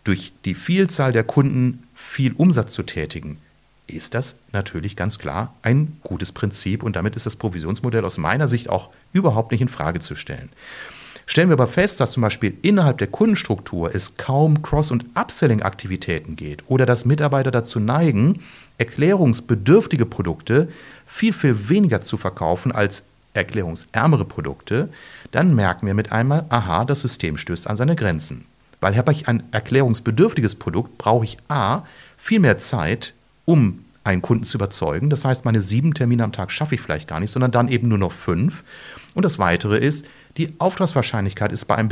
durch 0.04 0.34
die 0.46 0.54
Vielzahl 0.54 1.12
der 1.12 1.24
Kunden 1.24 1.84
viel 2.06 2.34
Umsatz 2.34 2.74
zu 2.74 2.84
tätigen, 2.84 3.40
ist 3.88 4.14
das 4.14 4.38
natürlich 4.52 4.96
ganz 4.96 5.20
klar 5.20 5.54
ein 5.62 5.98
gutes 6.04 6.32
Prinzip 6.32 6.84
und 6.84 6.96
damit 6.96 7.16
ist 7.16 7.26
das 7.26 7.36
Provisionsmodell 7.36 8.06
aus 8.06 8.18
meiner 8.18 8.48
Sicht 8.48 8.70
auch 8.70 8.90
überhaupt 9.14 9.52
nicht 9.52 9.62
in 9.62 9.68
Frage 9.68 10.00
zu 10.00 10.16
stellen. 10.16 10.50
Stellen 11.28 11.50
wir 11.50 11.54
aber 11.54 11.68
fest, 11.68 12.00
dass 12.00 12.12
zum 12.12 12.22
Beispiel 12.22 12.56
innerhalb 12.62 13.00
der 13.00 13.08
Kundenstruktur 13.08 13.94
es 13.94 14.16
kaum 14.16 14.62
Cross- 14.62 14.92
und 14.92 15.06
Upselling-Aktivitäten 15.16 16.36
geht 16.36 16.64
oder 16.68 16.86
dass 16.86 17.06
Mitarbeiter 17.06 17.50
dazu 17.50 17.80
neigen, 17.80 18.42
erklärungsbedürftige 18.78 20.06
Produkte 20.06 20.70
viel, 21.08 21.34
viel 21.34 21.70
weniger 21.70 22.02
zu 22.02 22.18
verkaufen 22.18 22.72
als 22.72 23.04
erklärungsärmere 23.34 24.26
Produkte, 24.26 24.90
dann 25.32 25.56
merken 25.56 25.88
wir 25.88 25.96
mit 25.96 26.12
einmal, 26.12 26.46
aha, 26.50 26.86
das 26.86 27.02
System 27.02 27.38
stößt 27.38 27.68
an 27.68 27.76
seine 27.76 27.96
Grenzen. 27.96 28.46
Weil 28.82 28.98
habe 28.98 29.12
ich 29.12 29.28
ein 29.28 29.44
erklärungsbedürftiges 29.52 30.56
Produkt, 30.56 30.98
brauche 30.98 31.26
ich 31.26 31.38
A, 31.48 31.84
viel 32.18 32.40
mehr 32.40 32.58
Zeit, 32.58 33.14
um 33.46 33.86
einen 34.04 34.22
Kunden 34.22 34.44
zu 34.44 34.58
überzeugen. 34.58 35.10
Das 35.10 35.26
heißt, 35.26 35.46
meine 35.46 35.62
sieben 35.62 35.94
Termine 35.94 36.24
am 36.24 36.32
Tag 36.32 36.52
schaffe 36.52 36.76
ich 36.76 36.82
vielleicht 36.82 37.08
gar 37.08 37.20
nicht, 37.20 37.32
sondern 37.32 37.52
dann 37.52 37.68
eben 37.68 37.88
nur 37.88 37.98
noch 37.98 38.12
fünf. 38.12 38.64
Und 39.16 39.24
das 39.24 39.40
Weitere 39.40 39.78
ist, 39.78 40.06
die 40.38 40.54
Auftragswahrscheinlichkeit 40.60 41.52
ist 41.52 41.66
bei 41.66 41.76
einem, 41.76 41.90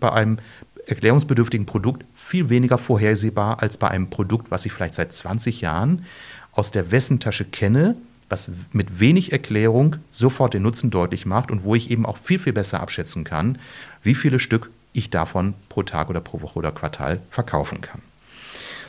bei 0.00 0.12
einem 0.12 0.38
erklärungsbedürftigen 0.86 1.66
Produkt 1.66 2.04
viel 2.14 2.48
weniger 2.48 2.78
vorhersehbar 2.78 3.62
als 3.62 3.76
bei 3.76 3.88
einem 3.88 4.10
Produkt, 4.10 4.50
was 4.50 4.66
ich 4.66 4.72
vielleicht 4.72 4.94
seit 4.94 5.12
20 5.12 5.60
Jahren 5.60 6.04
aus 6.52 6.70
der 6.70 6.90
Wessentasche 6.90 7.44
kenne, 7.44 7.96
was 8.28 8.50
mit 8.72 9.00
wenig 9.00 9.32
Erklärung 9.32 9.96
sofort 10.10 10.54
den 10.54 10.62
Nutzen 10.62 10.90
deutlich 10.90 11.26
macht 11.26 11.50
und 11.50 11.64
wo 11.64 11.74
ich 11.74 11.90
eben 11.90 12.06
auch 12.06 12.18
viel, 12.18 12.38
viel 12.38 12.52
besser 12.52 12.80
abschätzen 12.80 13.24
kann, 13.24 13.58
wie 14.02 14.14
viele 14.14 14.38
Stück 14.38 14.70
ich 14.94 15.10
davon 15.10 15.52
pro 15.68 15.82
Tag 15.82 16.08
oder 16.08 16.22
pro 16.22 16.40
Woche 16.40 16.58
oder 16.58 16.72
Quartal 16.72 17.20
verkaufen 17.28 17.82
kann. 17.82 18.00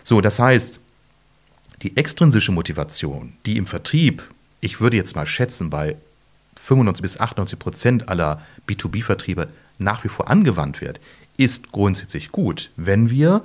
So, 0.03 0.21
das 0.21 0.39
heißt, 0.39 0.79
die 1.81 1.97
extrinsische 1.97 2.53
Motivation, 2.53 3.33
die 3.45 3.57
im 3.57 3.65
Vertrieb, 3.65 4.23
ich 4.61 4.79
würde 4.79 4.95
jetzt 4.95 5.15
mal 5.15 5.25
schätzen, 5.25 5.69
bei 5.69 5.97
95 6.55 7.01
bis 7.01 7.19
98 7.19 7.59
Prozent 7.59 8.09
aller 8.09 8.41
B2B-Vertriebe 8.67 9.49
nach 9.77 10.03
wie 10.05 10.07
vor 10.07 10.29
angewandt 10.29 10.79
wird, 10.79 11.01
ist 11.37 11.71
grundsätzlich 11.71 12.31
gut, 12.31 12.69
wenn 12.77 13.09
wir 13.09 13.43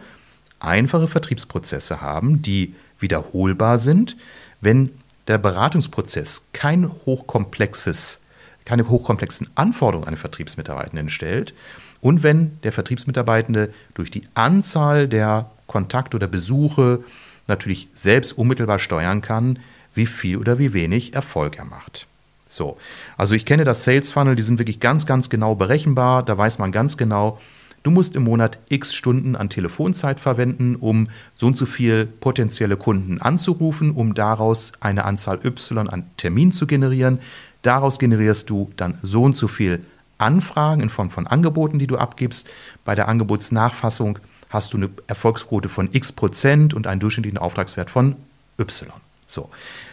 einfache 0.61 1.09
Vertriebsprozesse 1.09 2.01
haben, 2.01 2.43
die 2.43 2.75
wiederholbar 2.99 3.79
sind, 3.79 4.17
wenn 4.61 4.91
der 5.27 5.39
Beratungsprozess 5.39 6.47
kein 6.53 6.91
hochkomplexes, 7.07 8.21
keine 8.65 8.89
hochkomplexen 8.89 9.49
Anforderungen 9.55 10.07
an 10.07 10.15
den 10.15 10.21
Vertriebsmitarbeitenden 10.21 11.09
stellt 11.09 11.55
und 12.01 12.23
wenn 12.23 12.59
der 12.63 12.73
Vertriebsmitarbeitende 12.73 13.73
durch 13.95 14.11
die 14.11 14.23
Anzahl 14.35 15.09
der 15.09 15.51
Kontakte 15.67 16.17
oder 16.17 16.27
Besuche 16.27 17.05
natürlich 17.47 17.89
selbst 17.95 18.37
unmittelbar 18.37 18.79
steuern 18.79 19.21
kann, 19.21 19.59
wie 19.95 20.07
viel 20.07 20.37
oder 20.37 20.59
wie 20.59 20.73
wenig 20.73 21.15
Erfolg 21.15 21.59
er 21.59 21.65
macht. 21.65 22.07
So, 22.47 22.77
also 23.17 23.35
ich 23.35 23.45
kenne 23.45 23.65
das 23.65 23.85
Sales 23.85 24.11
Funnel, 24.11 24.35
die 24.35 24.43
sind 24.43 24.59
wirklich 24.59 24.81
ganz, 24.81 25.07
ganz 25.07 25.31
genau 25.31 25.55
berechenbar. 25.55 26.25
Da 26.25 26.37
weiß 26.37 26.59
man 26.59 26.73
ganz 26.73 26.97
genau, 26.97 27.39
du 27.85 27.91
musst 27.93 28.17
im 28.17 28.25
Monat 28.25 28.59
x 28.69 28.95
Stunden 28.95 29.37
an 29.37 29.51
Telefonzeit 29.51 30.19
verwenden, 30.19 30.75
um 30.75 31.09
so 31.37 31.47
und 31.47 31.57
so 31.57 31.67
viel 31.67 32.07
potenzielle 32.07 32.77
Kunden 32.77 33.21
anzurufen, 33.21 33.93
um 33.93 34.15
daraus 34.15 34.73
eine 34.81 35.05
Anzahl 35.05 35.39
Y 35.45 35.89
an 35.89 36.11
Terminen 36.17 36.51
zu 36.51 36.67
generieren. 36.67 37.21
Daraus 37.63 37.99
generierst 37.99 38.51
du 38.51 38.71
dann 38.77 38.99
so 39.03 39.23
und 39.23 39.37
so 39.37 39.47
viel 39.47 39.85
Anfragen 40.21 40.83
in 40.83 40.91
Form 40.91 41.11
von 41.11 41.27
Angeboten, 41.27 41.79
die 41.79 41.87
du 41.87 41.97
abgibst. 41.97 42.49
Bei 42.85 42.95
der 42.95 43.09
Angebotsnachfassung 43.09 44.19
hast 44.49 44.73
du 44.73 44.77
eine 44.77 44.91
Erfolgsquote 45.07 45.69
von 45.69 45.89
x 45.93 46.13
Prozent 46.13 46.75
und 46.75 46.87
einen 46.87 47.01
durchschnittlichen 47.01 47.39
Auftragswert 47.39 47.91
von 47.91 48.17
Y. 48.59 48.91
So. 49.27 49.49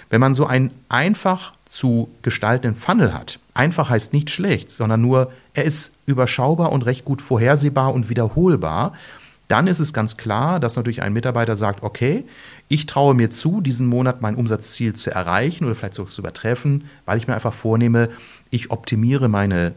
Wenn 0.10 0.22
man 0.22 0.34
so 0.34 0.48
einen 0.48 0.72
einfach 0.90 1.54
zu 1.66 2.10
gestaltenden 2.22 2.76
Funnel 2.76 3.14
hat, 3.14 3.40
einfach 3.54 3.90
heißt 3.90 4.14
nicht 4.14 4.30
schlecht, 4.30 4.72
sondern 4.72 5.02
nur, 5.02 5.32
er 5.54 5.66
ist 5.66 5.94
überschaubar 6.06 6.72
und 6.72 6.86
recht 6.86 7.06
gut 7.06 7.22
vorhersehbar 7.22 7.94
und 7.94 8.10
wiederholbar, 8.10 8.94
dann 9.48 9.68
ist 9.68 9.80
es 9.80 9.94
ganz 9.94 10.18
klar, 10.18 10.60
dass 10.60 10.76
natürlich 10.76 11.02
ein 11.02 11.14
Mitarbeiter 11.14 11.56
sagt, 11.56 11.84
okay, 11.84 12.26
ich 12.68 12.86
traue 12.86 13.16
mir 13.16 13.30
zu, 13.30 13.62
diesen 13.62 13.88
Monat 13.88 14.22
mein 14.22 14.36
Umsatzziel 14.36 14.94
zu 14.94 15.12
erreichen 15.12 15.66
oder 15.66 15.76
vielleicht 15.76 15.94
sogar 15.94 16.12
zu 16.12 16.22
übertreffen, 16.22 16.86
weil 17.06 17.18
ich 17.18 17.28
mir 17.28 17.36
einfach 17.36 17.54
vornehme, 17.54 18.10
ich 18.50 18.72
optimiere 18.72 19.30
meine 19.30 19.74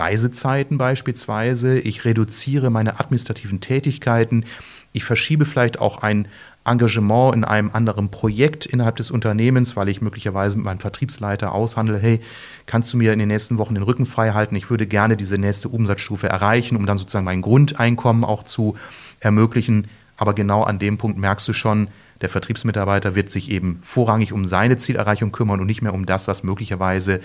Reisezeiten 0.00 0.78
beispielsweise, 0.78 1.78
ich 1.78 2.04
reduziere 2.04 2.70
meine 2.70 3.00
administrativen 3.00 3.60
Tätigkeiten, 3.60 4.44
ich 4.92 5.04
verschiebe 5.04 5.44
vielleicht 5.44 5.80
auch 5.80 6.02
ein 6.02 6.28
Engagement 6.64 7.34
in 7.34 7.44
einem 7.44 7.70
anderen 7.72 8.10
Projekt 8.10 8.64
innerhalb 8.64 8.96
des 8.96 9.10
Unternehmens, 9.10 9.76
weil 9.76 9.88
ich 9.88 10.00
möglicherweise 10.00 10.56
mit 10.56 10.64
meinem 10.64 10.80
Vertriebsleiter 10.80 11.52
aushandle, 11.52 11.98
hey, 11.98 12.20
kannst 12.66 12.92
du 12.92 12.96
mir 12.96 13.12
in 13.12 13.18
den 13.18 13.28
nächsten 13.28 13.58
Wochen 13.58 13.74
den 13.74 13.82
Rücken 13.82 14.06
frei 14.06 14.32
halten? 14.32 14.56
Ich 14.56 14.70
würde 14.70 14.86
gerne 14.86 15.16
diese 15.16 15.36
nächste 15.36 15.68
Umsatzstufe 15.68 16.28
erreichen, 16.28 16.76
um 16.76 16.86
dann 16.86 16.96
sozusagen 16.96 17.24
mein 17.24 17.42
Grundeinkommen 17.42 18.24
auch 18.24 18.44
zu 18.44 18.76
ermöglichen. 19.20 19.88
Aber 20.16 20.32
genau 20.32 20.62
an 20.62 20.78
dem 20.78 20.96
Punkt 20.96 21.18
merkst 21.18 21.46
du 21.48 21.52
schon, 21.52 21.88
der 22.20 22.28
Vertriebsmitarbeiter 22.28 23.14
wird 23.14 23.30
sich 23.30 23.50
eben 23.50 23.80
vorrangig 23.82 24.32
um 24.32 24.46
seine 24.46 24.76
Zielerreichung 24.76 25.32
kümmern 25.32 25.60
und 25.60 25.66
nicht 25.66 25.82
mehr 25.82 25.92
um 25.92 26.06
das, 26.06 26.28
was 26.28 26.44
möglicherweise 26.44 27.20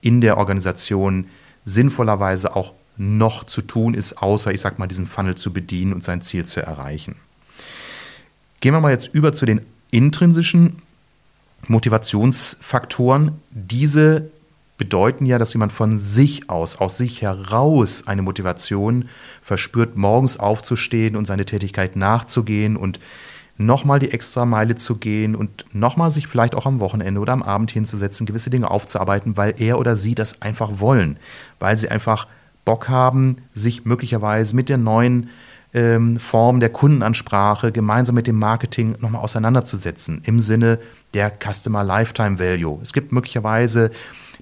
in 0.00 0.20
der 0.20 0.36
Organisation 0.36 1.26
sinnvollerweise 1.64 2.54
auch 2.56 2.74
noch 2.96 3.44
zu 3.44 3.62
tun 3.62 3.94
ist, 3.94 4.18
außer, 4.18 4.52
ich 4.52 4.60
sag 4.60 4.78
mal, 4.78 4.86
diesen 4.86 5.06
Funnel 5.06 5.34
zu 5.34 5.52
bedienen 5.52 5.92
und 5.92 6.04
sein 6.04 6.20
Ziel 6.20 6.44
zu 6.44 6.60
erreichen. 6.60 7.16
Gehen 8.60 8.74
wir 8.74 8.80
mal 8.80 8.92
jetzt 8.92 9.12
über 9.12 9.32
zu 9.32 9.46
den 9.46 9.62
intrinsischen 9.90 10.82
Motivationsfaktoren. 11.68 13.40
Diese 13.50 14.30
bedeuten 14.78 15.26
ja, 15.26 15.38
dass 15.38 15.52
jemand 15.52 15.72
von 15.72 15.98
sich 15.98 16.50
aus, 16.50 16.76
aus 16.76 16.98
sich 16.98 17.22
heraus 17.22 18.06
eine 18.06 18.22
Motivation 18.22 19.08
verspürt, 19.42 19.96
morgens 19.96 20.38
aufzustehen 20.38 21.16
und 21.16 21.26
seine 21.26 21.44
Tätigkeit 21.44 21.96
nachzugehen 21.96 22.76
und 22.76 22.98
nochmal 23.66 23.98
die 23.98 24.12
extra 24.12 24.44
Meile 24.44 24.74
zu 24.74 24.96
gehen 24.96 25.34
und 25.34 25.64
nochmal 25.72 26.10
sich 26.10 26.26
vielleicht 26.26 26.54
auch 26.54 26.66
am 26.66 26.80
Wochenende 26.80 27.20
oder 27.20 27.32
am 27.32 27.42
Abend 27.42 27.70
hinzusetzen, 27.70 28.26
gewisse 28.26 28.50
Dinge 28.50 28.70
aufzuarbeiten, 28.70 29.36
weil 29.36 29.54
er 29.58 29.78
oder 29.78 29.96
sie 29.96 30.14
das 30.14 30.42
einfach 30.42 30.80
wollen, 30.80 31.16
weil 31.58 31.76
sie 31.76 31.88
einfach 31.88 32.26
Bock 32.64 32.88
haben, 32.88 33.36
sich 33.52 33.84
möglicherweise 33.84 34.54
mit 34.54 34.68
der 34.68 34.78
neuen 34.78 35.30
ähm, 35.74 36.18
Form 36.18 36.60
der 36.60 36.68
Kundenansprache 36.68 37.72
gemeinsam 37.72 38.14
mit 38.14 38.26
dem 38.26 38.38
Marketing 38.38 38.96
nochmal 39.00 39.22
auseinanderzusetzen 39.22 40.22
im 40.24 40.40
Sinne 40.40 40.78
der 41.14 41.30
Customer 41.30 41.82
Lifetime 41.82 42.38
Value. 42.38 42.78
Es 42.82 42.92
gibt 42.92 43.12
möglicherweise 43.12 43.90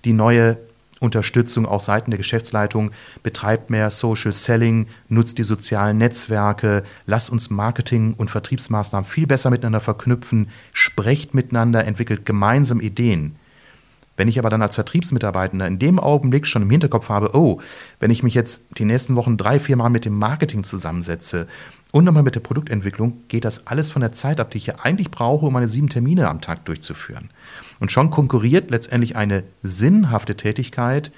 die 0.04 0.12
neue 0.12 0.58
Unterstützung 1.00 1.66
auch 1.66 1.80
Seiten 1.80 2.10
der 2.10 2.18
Geschäftsleitung, 2.18 2.92
betreibt 3.22 3.70
mehr 3.70 3.90
Social 3.90 4.32
Selling, 4.32 4.86
nutzt 5.08 5.38
die 5.38 5.42
sozialen 5.42 5.98
Netzwerke, 5.98 6.84
lasst 7.06 7.30
uns 7.30 7.50
Marketing 7.50 8.14
und 8.14 8.30
Vertriebsmaßnahmen 8.30 9.08
viel 9.08 9.26
besser 9.26 9.50
miteinander 9.50 9.80
verknüpfen, 9.80 10.50
sprecht 10.72 11.34
miteinander, 11.34 11.84
entwickelt 11.84 12.24
gemeinsam 12.24 12.80
Ideen. 12.80 13.36
Wenn 14.16 14.28
ich 14.28 14.38
aber 14.38 14.50
dann 14.50 14.60
als 14.60 14.74
Vertriebsmitarbeitender 14.74 15.66
in 15.66 15.78
dem 15.78 15.98
Augenblick 15.98 16.46
schon 16.46 16.60
im 16.60 16.70
Hinterkopf 16.70 17.08
habe, 17.08 17.34
oh, 17.34 17.58
wenn 18.00 18.10
ich 18.10 18.22
mich 18.22 18.34
jetzt 18.34 18.62
die 18.76 18.84
nächsten 18.84 19.16
Wochen 19.16 19.38
drei, 19.38 19.58
vier 19.58 19.76
Mal 19.76 19.88
mit 19.88 20.04
dem 20.04 20.14
Marketing 20.14 20.62
zusammensetze 20.62 21.46
und 21.92 22.04
nochmal 22.04 22.22
mit 22.22 22.34
der 22.34 22.40
Produktentwicklung, 22.40 23.22
geht 23.28 23.44
das 23.44 23.66
alles 23.66 23.90
von 23.90 24.00
der 24.00 24.12
Zeit 24.12 24.40
ab, 24.40 24.50
die 24.50 24.58
ich 24.58 24.66
ja 24.66 24.76
eigentlich 24.80 25.10
brauche, 25.10 25.46
um 25.46 25.52
meine 25.52 25.68
sieben 25.68 25.88
Termine 25.88 26.28
am 26.28 26.40
Tag 26.40 26.64
durchzuführen. 26.64 27.30
Und 27.80 27.90
schon 27.90 28.10
konkurriert 28.10 28.70
letztendlich 28.70 29.16
eine 29.16 29.42
sinnhafte 29.62 30.36
Tätigkeit 30.36 31.10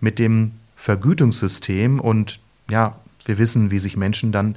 mit 0.00 0.18
dem 0.18 0.50
Vergütungssystem 0.76 2.00
und 2.00 2.40
ja, 2.70 2.96
wir 3.24 3.38
wissen, 3.38 3.70
wie 3.70 3.78
sich 3.78 3.96
Menschen 3.96 4.32
dann 4.32 4.56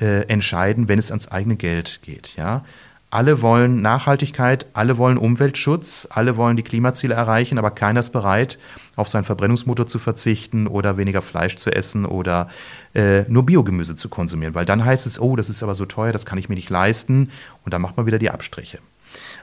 äh, 0.00 0.26
entscheiden, 0.28 0.88
wenn 0.88 0.98
es 0.98 1.10
ans 1.10 1.28
eigene 1.28 1.56
Geld 1.56 2.00
geht. 2.02 2.34
Ja? 2.36 2.64
Alle 3.12 3.42
wollen 3.42 3.82
Nachhaltigkeit, 3.82 4.66
alle 4.72 4.96
wollen 4.96 5.18
Umweltschutz, 5.18 6.06
alle 6.10 6.36
wollen 6.36 6.56
die 6.56 6.62
Klimaziele 6.62 7.14
erreichen, 7.14 7.58
aber 7.58 7.72
keiner 7.72 7.98
ist 7.98 8.10
bereit, 8.10 8.56
auf 8.94 9.08
seinen 9.08 9.24
Verbrennungsmotor 9.24 9.86
zu 9.86 9.98
verzichten 9.98 10.68
oder 10.68 10.96
weniger 10.96 11.20
Fleisch 11.20 11.56
zu 11.56 11.74
essen 11.74 12.06
oder 12.06 12.48
äh, 12.94 13.22
nur 13.28 13.44
Biogemüse 13.44 13.96
zu 13.96 14.08
konsumieren. 14.08 14.54
Weil 14.54 14.64
dann 14.64 14.84
heißt 14.84 15.06
es, 15.06 15.20
oh, 15.20 15.34
das 15.34 15.48
ist 15.48 15.64
aber 15.64 15.74
so 15.74 15.86
teuer, 15.86 16.12
das 16.12 16.24
kann 16.24 16.38
ich 16.38 16.48
mir 16.48 16.54
nicht 16.54 16.70
leisten 16.70 17.30
und 17.64 17.74
dann 17.74 17.82
macht 17.82 17.96
man 17.96 18.06
wieder 18.06 18.20
die 18.20 18.30
Abstriche. 18.30 18.78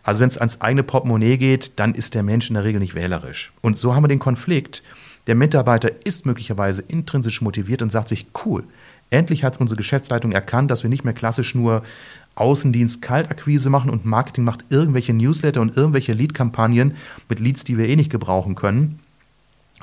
Also 0.01 0.21
wenn 0.21 0.29
es 0.29 0.37
ans 0.37 0.61
eigene 0.61 0.83
Portemonnaie 0.83 1.37
geht, 1.37 1.77
dann 1.77 1.93
ist 1.93 2.13
der 2.13 2.23
Mensch 2.23 2.49
in 2.49 2.53
der 2.53 2.63
Regel 2.63 2.79
nicht 2.79 2.95
wählerisch. 2.95 3.51
Und 3.59 3.77
so 3.77 3.93
haben 3.93 4.03
wir 4.03 4.07
den 4.07 4.19
Konflikt. 4.19 4.81
Der 5.27 5.35
Mitarbeiter 5.35 5.89
ist 6.05 6.25
möglicherweise 6.25 6.83
intrinsisch 6.87 7.41
motiviert 7.41 7.81
und 7.81 7.91
sagt 7.91 8.07
sich, 8.07 8.27
cool, 8.45 8.63
endlich 9.09 9.43
hat 9.43 9.59
unsere 9.59 9.77
Geschäftsleitung 9.77 10.31
erkannt, 10.31 10.71
dass 10.71 10.83
wir 10.83 10.89
nicht 10.89 11.03
mehr 11.03 11.13
klassisch 11.13 11.53
nur 11.53 11.83
Außendienst 12.37 13.01
Kaltakquise 13.01 13.69
machen 13.69 13.89
und 13.89 14.05
Marketing 14.05 14.43
macht 14.43 14.65
irgendwelche 14.69 15.13
Newsletter 15.13 15.61
und 15.61 15.75
irgendwelche 15.75 16.13
Lead-Kampagnen 16.13 16.95
mit 17.29 17.39
Leads, 17.39 17.63
die 17.63 17.77
wir 17.77 17.89
eh 17.89 17.95
nicht 17.95 18.11
gebrauchen 18.11 18.55
können, 18.55 18.99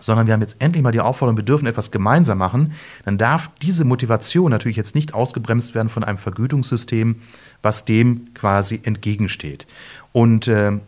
sondern 0.01 0.27
wir 0.27 0.35
haben 0.35 0.41
jetzt 0.41 0.57
endlich 0.61 0.83
mal 0.83 0.93
die 0.93 1.01
Aufforderung, 1.01 1.37
wir 1.37 1.45
dürfen 1.45 1.67
etwas 1.67 1.91
gemeinsam 1.91 2.39
machen, 2.39 2.73
dann 3.05 3.19
darf 3.19 3.51
diese 3.63 3.85
Motivation 3.85 4.51
natürlich 4.51 4.77
jetzt 4.77 4.95
nicht 4.95 5.15
ausgebremst 5.15 5.75
werden 5.75 5.89
von 5.89 6.05
einem 6.05 6.19
Vergütungssystem, 6.19 7.17
was 7.63 7.85
dem 7.85 8.33
quasi 8.35 8.81
entgegensteht. 8.83 9.67
Und 10.13 10.49
äh, 10.49 10.79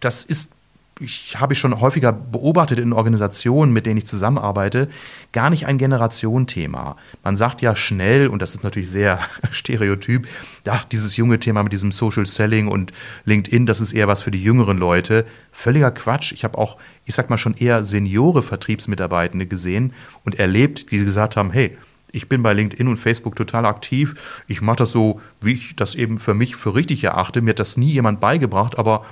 das 0.00 0.24
ist 0.24 0.50
ich 1.00 1.40
habe 1.40 1.54
ich 1.54 1.58
schon 1.58 1.80
häufiger 1.80 2.12
beobachtet 2.12 2.78
in 2.78 2.92
Organisationen, 2.92 3.72
mit 3.72 3.86
denen 3.86 3.98
ich 3.98 4.06
zusammenarbeite, 4.06 4.88
gar 5.32 5.50
nicht 5.50 5.66
ein 5.66 5.78
Generationenthema. 5.78 6.96
Man 7.24 7.34
sagt 7.34 7.62
ja 7.62 7.74
schnell, 7.74 8.28
und 8.28 8.42
das 8.42 8.54
ist 8.54 8.62
natürlich 8.62 8.90
sehr 8.90 9.18
stereotyp, 9.50 10.28
ja, 10.66 10.80
dieses 10.92 11.16
junge 11.16 11.38
Thema 11.38 11.62
mit 11.62 11.72
diesem 11.72 11.92
Social 11.92 12.26
Selling 12.26 12.68
und 12.68 12.92
LinkedIn, 13.24 13.66
das 13.66 13.80
ist 13.80 13.92
eher 13.92 14.08
was 14.08 14.22
für 14.22 14.30
die 14.30 14.42
jüngeren 14.42 14.78
Leute. 14.78 15.24
Völliger 15.50 15.90
Quatsch. 15.90 16.32
Ich 16.32 16.44
habe 16.44 16.58
auch, 16.58 16.76
ich 17.04 17.14
sag 17.14 17.30
mal 17.30 17.38
schon 17.38 17.54
eher 17.54 17.84
Seniore 17.84 18.42
Vertriebsmitarbeitende 18.42 19.46
gesehen 19.46 19.92
und 20.24 20.38
erlebt, 20.38 20.90
die 20.90 20.98
gesagt 20.98 21.36
haben, 21.36 21.50
hey, 21.50 21.76
ich 22.12 22.28
bin 22.28 22.42
bei 22.42 22.52
LinkedIn 22.52 22.88
und 22.88 22.98
Facebook 22.98 23.36
total 23.36 23.64
aktiv. 23.64 24.14
Ich 24.46 24.60
mache 24.60 24.76
das 24.76 24.92
so, 24.92 25.20
wie 25.40 25.54
ich 25.54 25.74
das 25.76 25.94
eben 25.94 26.18
für 26.18 26.34
mich 26.34 26.56
für 26.56 26.74
richtig 26.74 27.02
erachte. 27.04 27.40
Mir 27.40 27.50
hat 27.50 27.58
das 27.58 27.78
nie 27.78 27.90
jemand 27.90 28.20
beigebracht, 28.20 28.78
aber 28.78 29.06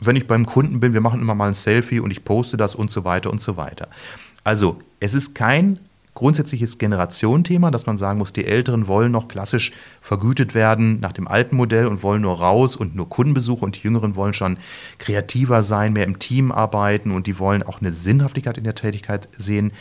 wenn 0.00 0.16
ich 0.16 0.26
beim 0.26 0.46
Kunden 0.46 0.80
bin, 0.80 0.92
wir 0.92 1.00
machen 1.00 1.20
immer 1.20 1.34
mal 1.34 1.48
ein 1.48 1.54
Selfie 1.54 2.00
und 2.00 2.10
ich 2.10 2.24
poste 2.24 2.56
das 2.56 2.74
und 2.74 2.90
so 2.90 3.04
weiter 3.04 3.30
und 3.30 3.40
so 3.40 3.56
weiter. 3.56 3.88
Also, 4.44 4.78
es 5.00 5.14
ist 5.14 5.34
kein 5.34 5.80
grundsätzliches 6.16 6.78
Generationenthema, 6.78 7.70
dass 7.70 7.86
man 7.86 7.96
sagen 7.96 8.18
muss, 8.18 8.32
die 8.32 8.46
Älteren 8.46 8.88
wollen 8.88 9.12
noch 9.12 9.28
klassisch 9.28 9.72
vergütet 10.00 10.54
werden 10.54 10.98
nach 11.00 11.12
dem 11.12 11.28
alten 11.28 11.56
Modell 11.56 11.86
und 11.86 12.02
wollen 12.02 12.22
nur 12.22 12.40
raus 12.40 12.74
und 12.74 12.96
nur 12.96 13.08
Kundenbesuche 13.08 13.64
und 13.64 13.76
die 13.76 13.80
Jüngeren 13.82 14.16
wollen 14.16 14.32
schon 14.32 14.56
kreativer 14.98 15.62
sein, 15.62 15.92
mehr 15.92 16.04
im 16.04 16.18
Team 16.18 16.50
arbeiten 16.50 17.12
und 17.12 17.26
die 17.26 17.38
wollen 17.38 17.62
auch 17.62 17.80
eine 17.80 17.92
Sinnhaftigkeit 17.92 18.58
in 18.58 18.64
der 18.64 18.74
Tätigkeit 18.74 19.28
sehen. 19.36 19.72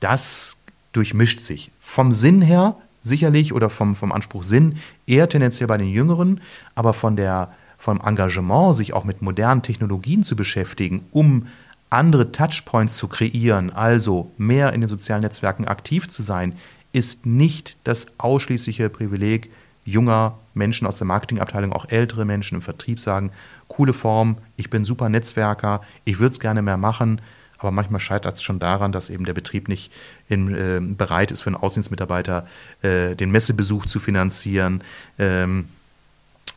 Das 0.00 0.56
durchmischt 0.92 1.40
sich. 1.40 1.70
Vom 1.78 2.12
Sinn 2.12 2.42
her 2.42 2.76
sicherlich 3.02 3.54
oder 3.54 3.70
vom, 3.70 3.94
vom 3.94 4.12
Anspruch 4.12 4.42
Sinn 4.42 4.76
eher 5.06 5.28
tendenziell 5.28 5.68
bei 5.68 5.78
den 5.78 5.88
Jüngeren, 5.88 6.40
aber 6.74 6.92
von 6.92 7.16
der 7.16 7.52
vom 7.80 8.00
Engagement, 8.04 8.76
sich 8.76 8.92
auch 8.92 9.04
mit 9.04 9.22
modernen 9.22 9.62
Technologien 9.62 10.22
zu 10.22 10.36
beschäftigen, 10.36 11.06
um 11.10 11.46
andere 11.88 12.30
Touchpoints 12.30 12.96
zu 12.96 13.08
kreieren, 13.08 13.70
also 13.70 14.30
mehr 14.36 14.72
in 14.74 14.82
den 14.82 14.88
sozialen 14.88 15.22
Netzwerken 15.22 15.64
aktiv 15.64 16.06
zu 16.06 16.22
sein, 16.22 16.54
ist 16.92 17.24
nicht 17.24 17.78
das 17.84 18.06
ausschließliche 18.18 18.90
Privileg 18.90 19.50
junger 19.84 20.38
Menschen 20.52 20.86
aus 20.86 20.98
der 20.98 21.06
Marketingabteilung, 21.06 21.72
auch 21.72 21.86
ältere 21.88 22.26
Menschen 22.26 22.56
im 22.56 22.62
Vertrieb 22.62 23.00
sagen, 23.00 23.32
coole 23.66 23.94
Form, 23.94 24.36
ich 24.56 24.68
bin 24.68 24.84
super 24.84 25.08
Netzwerker, 25.08 25.80
ich 26.04 26.18
würde 26.18 26.32
es 26.32 26.40
gerne 26.40 26.60
mehr 26.60 26.76
machen, 26.76 27.22
aber 27.56 27.70
manchmal 27.70 28.00
scheitert 28.00 28.34
es 28.34 28.42
schon 28.42 28.58
daran, 28.58 28.92
dass 28.92 29.08
eben 29.08 29.24
der 29.24 29.32
Betrieb 29.32 29.68
nicht 29.68 29.90
in, 30.28 30.54
äh, 30.54 30.80
bereit 30.80 31.32
ist, 31.32 31.42
für 31.42 31.48
einen 31.48 31.56
Außendienstmitarbeiter 31.56 32.46
äh, 32.82 33.16
den 33.16 33.30
Messebesuch 33.30 33.86
zu 33.86 34.00
finanzieren. 34.00 34.84
Ähm, 35.18 35.68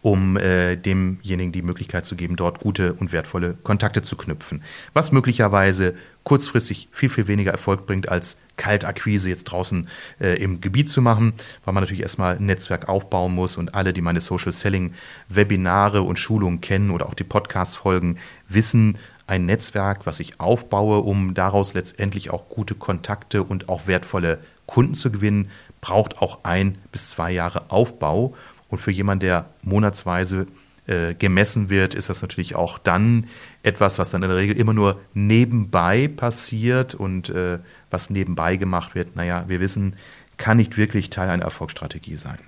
um 0.03 0.35
äh, 0.35 0.75
demjenigen 0.75 1.53
die 1.53 1.61
Möglichkeit 1.61 2.05
zu 2.05 2.17
geben, 2.17 2.35
dort 2.35 2.59
gute 2.59 2.93
und 2.93 3.13
wertvolle 3.13 3.55
Kontakte 3.63 4.01
zu 4.01 4.17
knüpfen. 4.17 4.61
Was 4.91 5.13
möglicherweise 5.13 5.95
kurzfristig 6.23 6.89
viel, 6.91 7.07
viel 7.07 7.27
weniger 7.27 7.51
Erfolg 7.51 7.85
bringt, 7.85 8.09
als 8.09 8.37
Kaltakquise 8.57 9.29
jetzt 9.29 9.45
draußen 9.45 9.87
äh, 10.19 10.35
im 10.43 10.59
Gebiet 10.59 10.89
zu 10.89 11.01
machen, 11.01 11.33
weil 11.63 11.73
man 11.73 11.83
natürlich 11.83 12.03
erstmal 12.03 12.35
ein 12.35 12.45
Netzwerk 12.45 12.89
aufbauen 12.89 13.33
muss 13.33 13.55
und 13.55 13.75
alle, 13.75 13.93
die 13.93 14.01
meine 14.01 14.19
Social 14.19 14.51
Selling 14.51 14.93
Webinare 15.29 16.01
und 16.01 16.19
Schulungen 16.19 16.59
kennen 16.59 16.91
oder 16.91 17.07
auch 17.07 17.13
die 17.15 17.23
Podcast-Folgen, 17.23 18.17
wissen, 18.49 18.97
ein 19.25 19.45
Netzwerk, 19.45 20.05
was 20.05 20.19
ich 20.19 20.41
aufbaue, 20.41 20.99
um 20.99 21.33
daraus 21.33 21.73
letztendlich 21.73 22.29
auch 22.29 22.49
gute 22.49 22.75
Kontakte 22.75 23.41
und 23.41 23.69
auch 23.69 23.87
wertvolle 23.87 24.39
Kunden 24.65 24.95
zu 24.95 25.11
gewinnen, 25.11 25.49
braucht 25.79 26.21
auch 26.21 26.43
ein 26.43 26.77
bis 26.91 27.09
zwei 27.09 27.31
Jahre 27.31 27.71
Aufbau 27.71 28.35
und 28.73 28.79
für 28.79 28.89
jemanden, 28.89 29.19
der 29.19 29.45
monatsweise 29.61 30.47
äh, 30.87 31.13
gemessen 31.13 31.69
wird, 31.69 31.93
ist 31.93 32.09
das 32.09 32.23
natürlich 32.23 32.55
auch 32.55 32.79
dann 32.79 33.27
etwas, 33.61 33.99
was 33.99 34.09
dann 34.09 34.23
in 34.23 34.29
der 34.29 34.37
Regel 34.39 34.57
immer 34.57 34.73
nur 34.73 34.99
nebenbei 35.13 36.07
passiert 36.07 36.95
und 36.95 37.29
äh, 37.29 37.59
was 37.91 38.09
nebenbei 38.09 38.55
gemacht 38.55 38.95
wird. 38.95 39.15
Naja, 39.15 39.45
wir 39.47 39.59
wissen, 39.59 39.95
kann 40.37 40.57
nicht 40.57 40.75
wirklich 40.75 41.11
Teil 41.11 41.29
einer 41.29 41.43
Erfolgsstrategie 41.43 42.15
sein. 42.15 42.39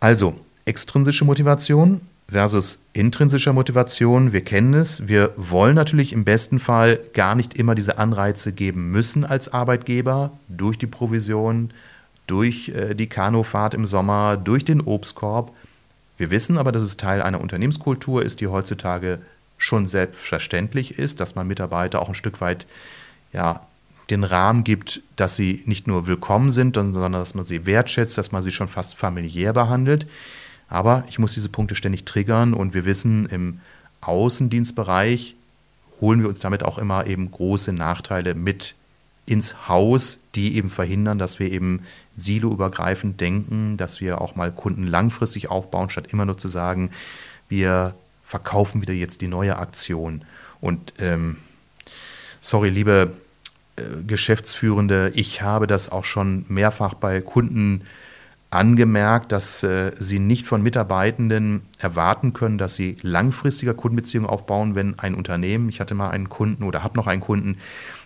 Also, 0.00 0.40
extrinsische 0.64 1.26
Motivation 1.26 2.00
versus 2.26 2.80
intrinsischer 2.94 3.52
Motivation. 3.52 4.32
Wir 4.32 4.44
kennen 4.44 4.72
es. 4.72 5.06
Wir 5.06 5.34
wollen 5.36 5.74
natürlich 5.74 6.14
im 6.14 6.24
besten 6.24 6.58
Fall 6.58 7.00
gar 7.12 7.34
nicht 7.34 7.58
immer 7.58 7.74
diese 7.74 7.98
Anreize 7.98 8.54
geben 8.54 8.90
müssen 8.90 9.26
als 9.26 9.52
Arbeitgeber 9.52 10.32
durch 10.48 10.78
die 10.78 10.86
Provision, 10.86 11.70
durch 12.26 12.70
äh, 12.70 12.94
die 12.94 13.08
Kanufahrt 13.08 13.74
im 13.74 13.86
Sommer, 13.86 14.36
durch 14.36 14.64
den 14.64 14.80
Obstkorb. 14.80 15.52
Wir 16.16 16.30
wissen 16.30 16.58
aber, 16.58 16.72
dass 16.72 16.82
es 16.82 16.96
Teil 16.96 17.22
einer 17.22 17.40
Unternehmenskultur 17.40 18.22
ist, 18.22 18.40
die 18.40 18.46
heutzutage 18.46 19.18
schon 19.58 19.86
selbstverständlich 19.86 20.98
ist, 20.98 21.20
dass 21.20 21.34
man 21.34 21.46
Mitarbeiter 21.46 22.02
auch 22.02 22.08
ein 22.08 22.14
Stück 22.14 22.40
weit 22.40 22.66
ja, 23.32 23.66
den 24.10 24.24
Rahmen 24.24 24.64
gibt, 24.64 25.02
dass 25.16 25.36
sie 25.36 25.62
nicht 25.66 25.86
nur 25.86 26.06
willkommen 26.06 26.50
sind, 26.50 26.76
sondern 26.76 27.12
dass 27.12 27.34
man 27.34 27.44
sie 27.44 27.66
wertschätzt, 27.66 28.18
dass 28.18 28.32
man 28.32 28.42
sie 28.42 28.50
schon 28.50 28.68
fast 28.68 28.94
familiär 28.94 29.52
behandelt. 29.52 30.06
Aber 30.68 31.04
ich 31.08 31.18
muss 31.18 31.34
diese 31.34 31.48
Punkte 31.48 31.74
ständig 31.74 32.04
triggern 32.04 32.54
und 32.54 32.74
wir 32.74 32.84
wissen, 32.84 33.26
im 33.26 33.60
Außendienstbereich 34.00 35.36
holen 36.00 36.20
wir 36.20 36.28
uns 36.28 36.40
damit 36.40 36.64
auch 36.64 36.78
immer 36.78 37.06
eben 37.06 37.30
große 37.30 37.72
Nachteile 37.72 38.34
mit 38.34 38.74
ins 39.26 39.68
Haus, 39.68 40.20
die 40.34 40.56
eben 40.56 40.70
verhindern, 40.70 41.18
dass 41.18 41.38
wir 41.38 41.50
eben 41.50 41.80
siloübergreifend 42.14 43.20
denken, 43.20 43.76
dass 43.76 44.00
wir 44.00 44.20
auch 44.20 44.36
mal 44.36 44.52
Kunden 44.52 44.86
langfristig 44.86 45.50
aufbauen, 45.50 45.90
statt 45.90 46.12
immer 46.12 46.26
nur 46.26 46.36
zu 46.36 46.48
sagen, 46.48 46.90
wir 47.48 47.94
verkaufen 48.22 48.82
wieder 48.82 48.92
jetzt 48.92 49.20
die 49.20 49.28
neue 49.28 49.58
Aktion. 49.58 50.22
Und 50.60 50.94
ähm, 50.98 51.36
sorry, 52.40 52.68
liebe 52.68 53.12
äh, 53.76 53.82
Geschäftsführende, 54.06 55.12
ich 55.14 55.42
habe 55.42 55.66
das 55.66 55.90
auch 55.90 56.04
schon 56.04 56.44
mehrfach 56.48 56.94
bei 56.94 57.20
Kunden 57.20 57.82
angemerkt, 58.54 59.32
dass 59.32 59.62
äh, 59.62 59.92
sie 59.98 60.18
nicht 60.18 60.46
von 60.46 60.62
Mitarbeitenden 60.62 61.62
erwarten 61.78 62.32
können, 62.32 62.56
dass 62.56 62.74
sie 62.74 62.96
langfristiger 63.02 63.74
Kundenbeziehungen 63.74 64.28
aufbauen, 64.28 64.74
wenn 64.74 64.98
ein 64.98 65.14
Unternehmen, 65.14 65.68
ich 65.68 65.80
hatte 65.80 65.94
mal 65.94 66.10
einen 66.10 66.28
Kunden 66.28 66.62
oder 66.62 66.82
habe 66.82 66.96
noch 66.96 67.06
einen 67.06 67.20
Kunden, 67.20 67.58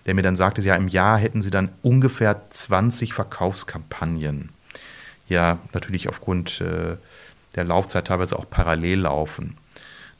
der 0.07 0.15
mir 0.15 0.23
dann 0.23 0.37
sagte, 0.37 0.63
ja, 0.63 0.75
im 0.75 0.89
Jahr 0.89 1.19
hätten 1.19 1.43
sie 1.43 1.51
dann 1.51 1.69
ungefähr 1.83 2.49
20 2.51 3.13
Verkaufskampagnen. 3.13 4.51
Ja, 5.29 5.59
natürlich 5.73 6.09
aufgrund 6.09 6.61
äh, 6.63 6.97
der 7.55 7.65
Laufzeit 7.65 8.07
teilweise 8.07 8.39
auch 8.39 8.49
parallel 8.49 9.01
laufen. 9.01 9.57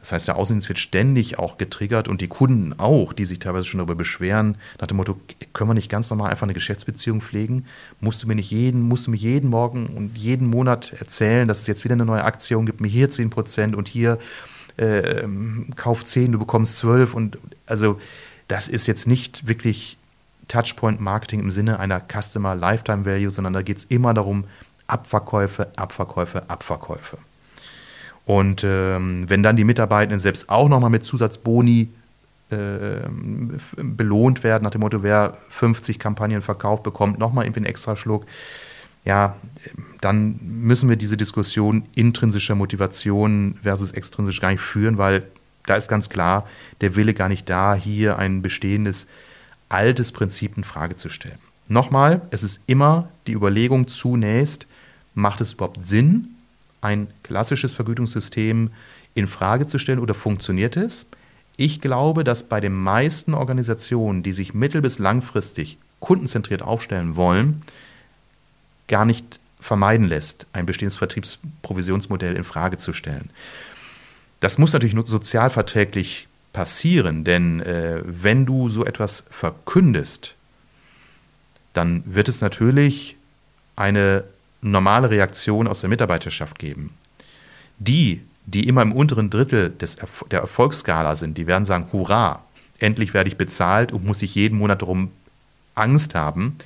Das 0.01 0.13
heißt, 0.13 0.29
der 0.29 0.37
Außendienst 0.37 0.69
wird 0.69 0.79
ständig 0.79 1.39
auch 1.39 1.59
getriggert 1.59 2.07
und 2.07 2.21
die 2.21 2.29
Kunden 2.29 2.73
auch, 2.79 3.13
die 3.13 3.25
sich 3.25 3.41
teilweise 3.41 3.65
schon 3.65 3.79
darüber 3.79 3.97
beschweren, 3.97 4.57
nach 4.81 4.87
dem 4.87 4.97
Motto, 4.97 5.19
können 5.53 5.71
wir 5.71 5.75
nicht 5.75 5.91
ganz 5.91 6.09
normal 6.09 6.31
einfach 6.31 6.45
eine 6.45 6.55
Geschäftsbeziehung 6.55 7.21
pflegen? 7.21 7.67
Musst 8.01 8.23
du 8.23 8.29
mir 8.29 8.37
nicht 8.37 8.51
jeden, 8.51 8.83
musst 8.83 9.09
du 9.09 9.11
mir 9.11 9.17
jeden 9.17 9.51
Morgen 9.51 9.89
und 9.89 10.17
jeden 10.17 10.47
Monat 10.47 10.93
erzählen, 10.99 11.49
dass 11.49 11.61
es 11.61 11.67
jetzt 11.67 11.85
wieder 11.85 11.95
eine 11.95 12.05
neue 12.05 12.25
Aktion 12.25 12.65
gibt, 12.65 12.81
mir 12.81 12.89
hier 12.89 13.11
10 13.11 13.31
Prozent 13.31 13.75
und 13.75 13.89
hier 13.89 14.19
äh, 14.77 15.27
kauf 15.75 16.05
10, 16.05 16.33
du 16.33 16.39
bekommst 16.39 16.79
12 16.79 17.15
und 17.15 17.39
also 17.67 17.99
das 18.47 18.69
ist 18.69 18.87
jetzt 18.87 19.07
nicht 19.07 19.49
wirklich 19.49 19.99
Touchpoint-Marketing 20.47 21.41
im 21.41 21.51
Sinne 21.51 21.79
einer 21.81 22.01
Customer 22.01 22.55
Lifetime 22.55 23.05
Value, 23.05 23.31
sondern 23.31 23.53
da 23.53 23.63
geht 23.63 23.79
es 23.79 23.85
immer 23.85 24.15
darum, 24.15 24.45
Abverkäufe, 24.87 25.69
Abverkäufe, 25.77 26.49
Abverkäufe. 26.49 27.19
Und 28.29 28.63
ähm, 28.63 29.25
wenn 29.27 29.43
dann 29.43 29.57
die 29.57 29.65
Mitarbeitenden 29.65 30.21
selbst 30.21 30.51
auch 30.51 30.69
nochmal 30.69 30.91
mit 30.91 31.03
Zusatzboni 31.03 31.89
äh, 32.51 32.57
belohnt 33.79 34.45
werden, 34.45 34.65
nach 34.65 34.71
dem 34.71 34.83
Motto, 34.83 35.03
wer 35.03 35.39
50 35.49 35.99
Kampagnen 35.99 36.43
verkauft, 36.43 36.83
bekommt 36.83 37.19
nochmal 37.19 37.47
irgendwie 37.47 37.61
einen 37.61 37.67
extra 37.67 37.97
Schluck, 37.97 38.27
ja, 39.07 39.35
dann 40.03 40.39
müssen 40.43 40.91
wir 40.91 40.97
diese 40.97 41.17
Diskussion 41.17 41.85
intrinsischer 41.95 42.55
Motivation 42.55 43.59
versus 43.63 43.93
extrinsisch 43.93 44.43
gar 44.43 44.51
nicht 44.51 44.61
führen, 44.61 44.99
weil 44.99 45.23
da 45.65 45.77
ist 45.77 45.89
ganz 45.89 46.11
klar 46.11 46.47
der 46.83 46.97
Wille 46.97 47.15
gar 47.15 47.31
nicht 47.31 47.49
da, 47.49 47.75
hier 47.75 48.19
ein 48.19 48.43
bestehendes 48.43 49.07
altes 49.71 50.13
Prinzip 50.13 50.59
in 50.59 50.65
Frage 50.65 50.97
zu 50.97 51.09
stellen. 51.09 51.39
Nochmal, 51.67 52.21
es 52.31 52.43
ist 52.43 52.61
immer 52.67 53.09
die 53.27 53.33
Überlegung 53.33 53.89
zunächst, 53.89 54.67
macht 55.15 55.41
es 55.41 55.55
überhaupt 55.55 55.87
Sinn, 55.87 56.35
ein 56.81 57.09
klassisches 57.23 57.73
Vergütungssystem 57.73 58.71
in 59.15 59.27
Frage 59.27 59.67
zu 59.67 59.79
stellen 59.79 59.99
oder 59.99 60.15
funktioniert 60.15 60.77
es? 60.77 61.07
Ich 61.57 61.81
glaube, 61.81 62.23
dass 62.23 62.49
bei 62.49 62.61
den 62.61 62.75
meisten 62.75 63.35
Organisationen, 63.35 64.23
die 64.23 64.33
sich 64.33 64.55
mittel- 64.55 64.81
bis 64.81 64.99
langfristig 64.99 65.79
kundenzentriert 65.99 66.63
aufstellen 66.63 67.17
wollen, 67.17 67.63
gar 68.87 69.05
nicht 69.05 69.41
vermeiden 69.61 70.07
lässt, 70.07 70.47
ein 70.53 70.67
bestehendes 70.67 70.97
Vertriebsprovisionsmodell 70.97 72.37
in 72.37 72.45
Frage 72.45 72.77
zu 72.77 72.93
stellen. 72.93 73.31
Das 74.41 74.57
muss 74.59 74.73
natürlich 74.73 74.95
nur 74.95 75.05
sozialverträglich 75.05 76.29
passieren, 76.53 77.25
denn 77.25 77.61
äh, 77.61 78.03
wenn 78.05 78.47
du 78.47 78.69
so 78.69 78.85
etwas 78.85 79.25
verkündest, 79.31 80.37
dann 81.73 82.03
wird 82.07 82.29
es 82.29 82.41
natürlich 82.41 83.17
eine 83.77 84.25
normale 84.61 85.11
Reaktion 85.11 85.67
aus 85.67 85.81
der 85.81 85.91
Mitarbeiterschaft 85.91 86.59
geben. 86.59 86.91
Die, 87.79 88.23
die 88.47 88.67
immer 88.67 88.83
im 88.83 88.93
unteren 88.93 89.31
Drittel 89.31 89.71
des, 89.71 89.97
der 90.31 90.41
Erfolgsskala 90.41 91.15
sind, 91.15 91.39
die 91.39 91.47
werden 91.47 91.65
sagen, 91.65 91.89
hurra, 91.93 92.43
endlich 92.79 93.15
werde 93.15 93.29
ich 93.29 93.37
bezahlt 93.37 93.93
und 93.93 94.05
muss 94.05 94.23
ich 94.23 94.35
jeden 94.35 94.59
Monat 94.59 94.83
darum 94.83 95.11
Angst 95.75 96.15
haben, 96.15 96.57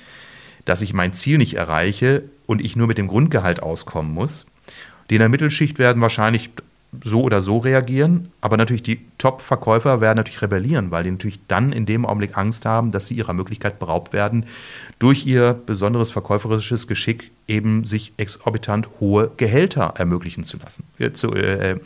dass 0.65 0.81
ich 0.81 0.93
mein 0.93 1.13
Ziel 1.13 1.37
nicht 1.37 1.55
erreiche 1.55 2.23
und 2.45 2.63
ich 2.63 2.75
nur 2.75 2.87
mit 2.87 2.97
dem 2.97 3.07
Grundgehalt 3.07 3.61
auskommen 3.61 4.13
muss. 4.13 4.45
Die 5.09 5.15
in 5.15 5.19
der 5.19 5.29
Mittelschicht 5.29 5.77
werden 5.77 6.01
wahrscheinlich 6.01 6.49
so 7.03 7.23
oder 7.23 7.41
so 7.41 7.57
reagieren, 7.57 8.31
aber 8.41 8.57
natürlich 8.57 8.83
die 8.83 9.01
Top-Verkäufer 9.17 9.99
werden 9.99 10.17
natürlich 10.17 10.41
rebellieren, 10.41 10.91
weil 10.91 11.03
die 11.03 11.11
natürlich 11.11 11.39
dann 11.47 11.71
in 11.71 11.85
dem 11.85 12.05
Augenblick 12.05 12.37
Angst 12.37 12.65
haben, 12.65 12.91
dass 12.91 13.07
sie 13.07 13.15
ihrer 13.15 13.33
Möglichkeit 13.33 13.79
beraubt 13.79 14.13
werden, 14.13 14.45
durch 15.03 15.25
ihr 15.25 15.53
besonderes 15.53 16.11
verkäuferisches 16.11 16.87
Geschick 16.87 17.31
eben 17.45 17.83
sich 17.83 18.13
exorbitant 18.15 18.87
hohe 19.01 19.31
Gehälter 19.35 19.95
ermöglichen 19.97 20.45
zu 20.45 20.55
lassen, 20.55 20.85
äh, 20.97 21.11
zu, 21.11 21.33
äh, 21.33 21.77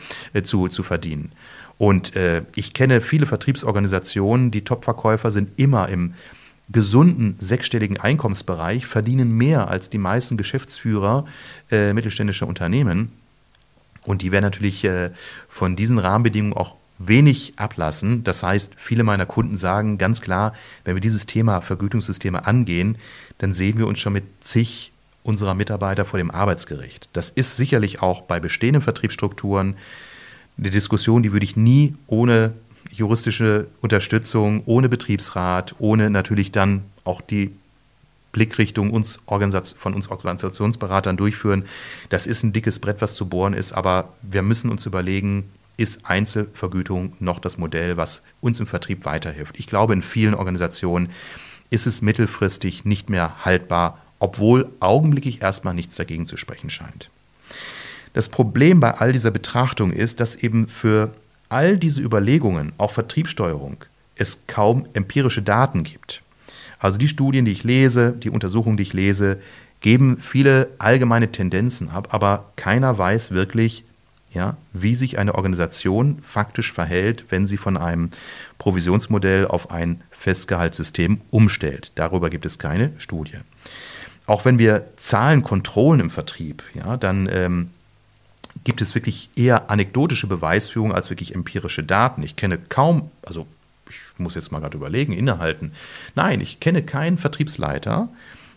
zu, 0.44 0.68
zu 0.68 0.84
verdienen. 0.84 1.32
Und 1.80 2.16
äh, 2.16 2.44
ich 2.54 2.74
kenne 2.74 3.02
viele 3.02 3.26
Vertriebsorganisationen, 3.26 4.52
die 4.52 4.64
Top-Verkäufer 4.64 5.32
sind 5.32 5.50
immer 5.60 5.90
im 5.90 6.14
gesunden 6.70 7.38
sechsstelligen 7.40 7.98
Einkommensbereich, 7.98 8.86
verdienen 8.86 9.36
mehr 9.36 9.68
als 9.68 9.90
die 9.90 9.98
meisten 9.98 10.38
Geschäftsführer 10.38 11.26
äh, 11.72 11.94
mittelständischer 11.94 12.48
Unternehmen. 12.48 13.12
Und 14.06 14.22
die 14.22 14.32
werden 14.32 14.44
natürlich 14.44 14.84
äh, 14.84 15.10
von 15.50 15.76
diesen 15.76 15.98
Rahmenbedingungen 15.98 16.56
auch 16.56 16.76
wenig 17.00 17.54
ablassen. 17.58 18.24
Das 18.24 18.44
heißt, 18.44 18.74
viele 18.76 19.04
meiner 19.04 19.26
Kunden 19.26 19.58
sagen 19.58 19.98
ganz 19.98 20.22
klar, 20.22 20.54
wenn 20.84 20.96
wir 20.96 21.02
dieses 21.02 21.26
Thema 21.26 21.62
Vergütungssysteme 21.62 22.46
angehen, 22.46 22.98
dann 23.38 23.54
sehen 23.54 23.78
wir 23.78 23.88
uns 23.88 24.00
schon 24.00 24.14
mit 24.14 24.26
zig 24.42 24.92
unserer 25.24 25.54
Mitarbeiter 25.54 26.06
vor 26.06 26.18
dem 26.18 26.32
Arbeitsgericht. 26.32 27.10
Das 27.14 27.30
ist 27.30 27.58
sicherlich 27.58 28.02
auch 28.02 28.22
bei 28.22 28.40
bestehenden 28.40 28.82
Vertriebsstrukturen 28.82 29.76
eine 30.58 30.70
Diskussion, 30.70 31.22
die 31.22 31.34
würde 31.34 31.44
ich 31.44 31.56
nie 31.56 31.96
ohne 32.08 32.54
juristische 32.92 33.68
Unterstützung, 33.82 34.64
ohne 34.66 34.90
Betriebsrat, 34.90 35.76
ohne 35.80 36.10
natürlich 36.10 36.52
dann 36.52 36.84
auch 37.04 37.22
die 37.22 37.52
Blickrichtung 38.32 38.92
uns 38.92 39.20
von 39.76 39.94
uns 39.94 40.10
Organisationsberatern 40.10 41.18
durchführen. 41.18 41.66
Das 42.10 42.28
ist 42.28 42.44
ein 42.44 42.54
dickes 42.54 42.80
Brett, 42.80 43.02
was 43.02 43.16
zu 43.16 43.28
bohren 43.28 43.54
ist, 43.54 43.74
aber 43.74 44.14
wir 44.22 44.42
müssen 44.42 44.70
uns 44.70 44.86
überlegen, 44.86 45.50
ist 45.78 46.02
Einzelvergütung 46.06 47.14
noch 47.20 47.40
das 47.40 47.58
Modell, 47.58 47.98
was 47.98 48.24
uns 48.42 48.60
im 48.60 48.68
Vertrieb 48.68 49.06
weiterhilft. 49.06 49.60
Ich 49.60 49.68
glaube, 49.68 49.94
in 49.94 50.02
vielen 50.02 50.34
Organisationen 50.34 51.10
ist 51.70 51.88
es 51.88 52.02
mittelfristig 52.02 52.86
nicht 52.86 53.10
mehr 53.10 53.46
haltbar, 53.46 54.00
obwohl 54.20 54.70
augenblicklich 54.80 55.42
erstmal 55.42 55.74
nichts 55.74 55.96
dagegen 55.96 56.26
zu 56.26 56.38
sprechen 56.38 56.70
scheint. 56.70 57.10
Das 58.14 58.30
Problem 58.30 58.80
bei 58.80 58.96
all 58.96 59.14
dieser 59.14 59.32
Betrachtung 59.32 59.92
ist, 59.92 60.20
dass 60.20 60.36
eben 60.36 60.68
für 60.68 61.14
all 61.50 61.78
diese 61.78 62.02
Überlegungen, 62.02 62.74
auch 62.78 62.92
Vertriebssteuerung, 62.92 63.78
es 64.16 64.42
kaum 64.48 64.88
empirische 64.94 65.44
Daten 65.44 65.84
gibt. 65.84 66.24
Also 66.80 66.98
die 66.98 67.08
Studien, 67.08 67.46
die 67.46 67.52
ich 67.52 67.64
lese, 67.64 68.14
die 68.14 68.30
Untersuchungen, 68.30 68.78
die 68.78 68.84
ich 68.84 68.94
lese, 68.94 69.40
geben 69.82 70.18
viele 70.18 70.70
allgemeine 70.80 71.32
Tendenzen 71.32 71.90
ab, 71.90 72.10
aber 72.12 72.52
keiner 72.56 72.98
weiß 72.98 73.32
wirklich, 73.32 73.84
ja, 74.32 74.58
wie 74.74 74.96
sich 74.96 75.18
eine 75.18 75.36
Organisation 75.36 76.20
faktisch 76.22 76.74
verhält, 76.74 77.26
wenn 77.30 77.48
sie 77.48 77.58
von 77.58 77.78
einem 77.78 78.12
Provisionsmodell 78.58 79.48
auf 79.48 79.72
ein 79.72 80.02
Festgehaltssystem 80.12 81.22
umstellt. 81.32 81.92
Darüber 81.96 82.30
gibt 82.30 82.46
es 82.46 82.60
keine 82.60 82.92
Studie. 82.98 83.40
Auch 84.26 84.44
wenn 84.44 84.60
wir 84.60 84.88
Zahlen 84.98 85.44
kontrollen 85.44 86.02
im 86.02 86.10
Vertrieb, 86.10 86.64
ja, 86.74 86.98
dann 86.98 87.30
ähm, 87.32 87.72
gibt 88.64 88.82
es 88.82 88.96
wirklich 88.96 89.30
eher 89.36 89.70
anekdotische 89.70 90.28
Beweisführung 90.28 90.94
als 90.94 91.10
wirklich 91.10 91.34
empirische 91.34 91.84
Daten. 91.84 92.24
Ich 92.24 92.36
kenne 92.36 92.58
kaum, 92.58 93.12
also 93.26 93.48
ich 93.90 93.98
muss 94.18 94.36
jetzt 94.36 94.52
mal 94.52 94.60
gerade 94.60 94.76
überlegen, 94.76 95.14
innehalten. 95.14 95.72
Nein, 96.16 96.42
ich 96.42 96.60
kenne 96.60 96.84
keinen 96.84 97.18
Vertriebsleiter, 97.18 98.10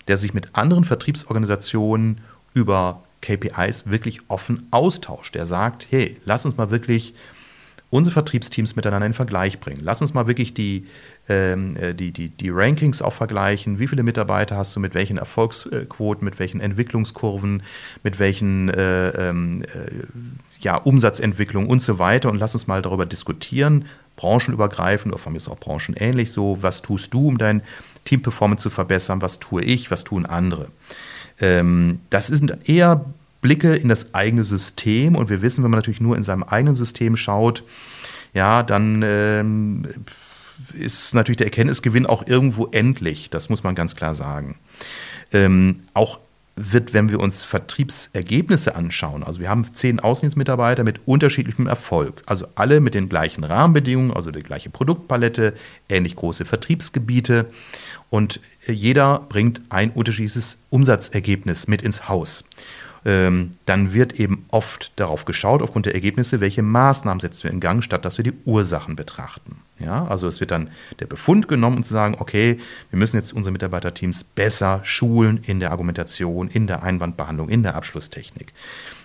der 0.09 0.17
sich 0.17 0.35
mit 0.35 0.57
anderen 0.57 0.85
Vertriebsorganisationen 0.85 2.21
über 2.53 3.05
KPIs 3.21 3.91
wirklich 3.91 4.21
offen 4.29 4.67
austauscht. 4.71 5.35
Der 5.35 5.47
sagt, 5.47 5.87
hey, 5.91 6.17
lass 6.25 6.45
uns 6.45 6.57
mal 6.57 6.71
wirklich 6.71 7.15
unsere 7.91 8.13
Vertriebsteams 8.13 8.77
miteinander 8.77 9.07
in 9.07 9.15
Vergleich 9.15 9.59
bringen. 9.59 9.81
Lass 9.83 10.01
uns 10.01 10.15
mal 10.15 10.29
wirklich 10.29 10.55
die, 10.55 10.87
ähm, 11.29 11.77
äh, 11.77 11.93
die, 11.93 12.13
die, 12.13 12.29
die 12.29 12.51
Rankings 12.51 13.03
auch 13.03 13.13
vergleichen. 13.13 13.81
Wie 13.81 13.89
viele 13.89 14.05
Mitarbeiter 14.05 14.57
hast 14.57 14.75
du 14.75 14.81
mit 14.81 14.95
welchen 14.95 15.19
Erfolgsquoten, 15.19 16.25
mit 16.25 16.39
welchen 16.39 16.61
Entwicklungskurven, 16.61 17.65
mit 18.05 18.19
welchen 18.21 18.69
äh, 18.69 19.09
ähm, 19.11 19.63
äh, 19.63 20.05
ja, 20.61 20.77
Umsatzentwicklung 20.77 21.67
und 21.69 21.83
so 21.83 21.99
weiter. 21.99 22.31
Und 22.31 22.39
lass 22.39 22.55
uns 22.55 22.69
mal 22.69 22.81
darüber 22.81 23.07
diskutieren, 23.07 23.87
branchenübergreifend 24.15 25.13
oder 25.13 25.21
von 25.21 25.33
mir 25.33 25.39
ist 25.39 25.49
auch 25.49 25.59
branchenähnlich 25.59 26.31
so, 26.31 26.59
was 26.61 26.83
tust 26.83 27.13
du, 27.13 27.27
um 27.27 27.39
dein 27.39 27.63
Team-Performance 28.05 28.63
zu 28.63 28.71
verbessern, 28.71 29.21
was 29.21 29.41
tue 29.41 29.63
ich, 29.63 29.91
was 29.91 30.05
tun 30.05 30.27
andere. 30.27 30.69
Ähm, 31.41 32.01
das 32.11 32.29
sind 32.29 32.69
eher 32.69 33.05
Blicke 33.41 33.75
in 33.75 33.89
das 33.89 34.15
eigene 34.15 34.45
System 34.45 35.17
und 35.17 35.31
wir 35.31 35.43
wissen, 35.43 35.65
wenn 35.65 35.71
man 35.71 35.79
natürlich 35.79 36.01
nur 36.01 36.17
in 36.17 36.23
seinem 36.23 36.43
eigenen 36.43 36.75
System 36.75 37.17
schaut, 37.17 37.65
ja, 38.35 38.63
dann 38.63 39.03
ähm, 39.05 39.87
ist 40.75 41.15
natürlich 41.15 41.39
der 41.39 41.47
Erkenntnisgewinn 41.47 42.07
auch 42.07 42.27
irgendwo 42.27 42.67
endlich, 42.67 43.31
das 43.31 43.49
muss 43.49 43.63
man 43.63 43.75
ganz 43.75 43.97
klar 43.97 44.15
sagen. 44.15 44.57
Ähm, 45.33 45.81
auch 45.95 46.19
wird, 46.63 46.93
wenn 46.93 47.11
wir 47.11 47.21
uns 47.21 47.43
Vertriebsergebnisse 47.43 48.75
anschauen, 48.75 49.23
also 49.23 49.41
wir 49.41 49.49
haben 49.49 49.73
zehn 49.73 50.01
Außendienstmitarbeiter 50.01 50.85
mit 50.85 51.01
unterschiedlichem 51.07 51.67
Erfolg, 51.67 52.23
also 52.27 52.47
alle 52.55 52.81
mit 52.81 52.95
den 52.95 53.09
gleichen 53.09 53.45
Rahmenbedingungen, 53.45 54.13
also 54.13 54.31
die 54.31 54.43
gleiche 54.43 54.71
Produktpalette, 54.71 55.55
ähnlich 55.89 56.17
große 56.17 56.45
Vertriebsgebiete 56.45 57.47
und 58.11 58.41
jeder 58.67 59.27
bringt 59.29 59.63
ein 59.71 59.91
unterschiedliches 59.91 60.59
Umsatzergebnis 60.71 61.67
mit 61.67 61.83
ins 61.83 62.09
Haus. 62.09 62.45
Ähm, 63.05 63.53
dann 63.65 63.95
wird 63.95 64.21
eben 64.21 64.45
oft 64.51 64.93
darauf 64.97 65.25
geschaut, 65.25 65.63
aufgrund 65.63 65.87
der 65.87 65.95
Ergebnisse, 65.95 66.41
welche 66.41 66.63
Maßnahmen 66.63 67.21
setzen 67.21 67.45
wir 67.45 67.51
in 67.51 67.61
Gang, 67.61 67.83
statt 67.83 68.05
dass 68.05 68.19
wir 68.19 68.25
die 68.25 68.35
Ursachen 68.45 68.95
betrachten. 68.95 69.63
Ja, 69.81 70.07
also 70.07 70.29
es 70.29 70.41
wird 70.41 70.51
dann 70.51 70.71
der 71.01 71.07
Befund 71.07 71.49
genommen 71.49 71.79
und 71.79 71.85
zu 71.85 71.93
sagen, 71.93 72.17
okay, 72.19 72.59
wir 72.91 72.99
müssen 72.99 73.17
jetzt 73.17 73.33
unsere 73.33 73.53
Mitarbeiterteams 73.53 74.25
besser 74.25 74.81
schulen 74.83 75.41
in 75.47 75.59
der 75.59 75.71
Argumentation, 75.71 76.49
in 76.49 76.67
der 76.67 76.83
Einwandbehandlung, 76.83 77.49
in 77.49 77.63
der 77.63 77.75
Abschlusstechnik, 77.75 78.53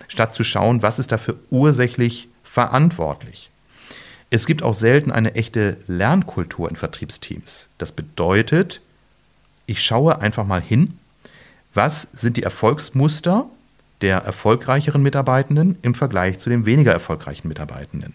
statt 0.06 0.34
zu 0.34 0.44
schauen, 0.44 0.82
was 0.82 0.98
ist 0.98 1.12
dafür 1.12 1.36
ursächlich 1.50 2.28
verantwortlich. 2.44 3.50
Es 4.28 4.46
gibt 4.46 4.62
auch 4.62 4.74
selten 4.74 5.12
eine 5.12 5.34
echte 5.34 5.78
Lernkultur 5.86 6.68
in 6.68 6.76
Vertriebsteams. 6.76 7.68
Das 7.78 7.92
bedeutet, 7.92 8.82
ich 9.66 9.82
schaue 9.82 10.20
einfach 10.20 10.46
mal 10.46 10.60
hin, 10.60 10.98
was 11.72 12.08
sind 12.12 12.36
die 12.36 12.42
Erfolgsmuster 12.42 13.46
der 14.02 14.18
erfolgreicheren 14.18 15.02
Mitarbeitenden 15.02 15.78
im 15.82 15.94
Vergleich 15.94 16.38
zu 16.38 16.50
den 16.50 16.66
weniger 16.66 16.92
erfolgreichen 16.92 17.48
Mitarbeitenden. 17.48 18.14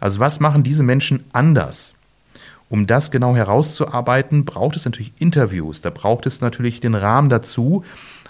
Also 0.00 0.20
was 0.20 0.40
machen 0.40 0.62
diese 0.62 0.82
Menschen 0.82 1.24
anders? 1.32 1.94
Um 2.68 2.86
das 2.86 3.10
genau 3.10 3.34
herauszuarbeiten, 3.34 4.44
braucht 4.44 4.76
es 4.76 4.84
natürlich 4.84 5.12
Interviews, 5.18 5.80
da 5.80 5.90
braucht 5.90 6.26
es 6.26 6.40
natürlich 6.40 6.80
den 6.80 6.94
Rahmen 6.94 7.30
dazu, 7.30 7.84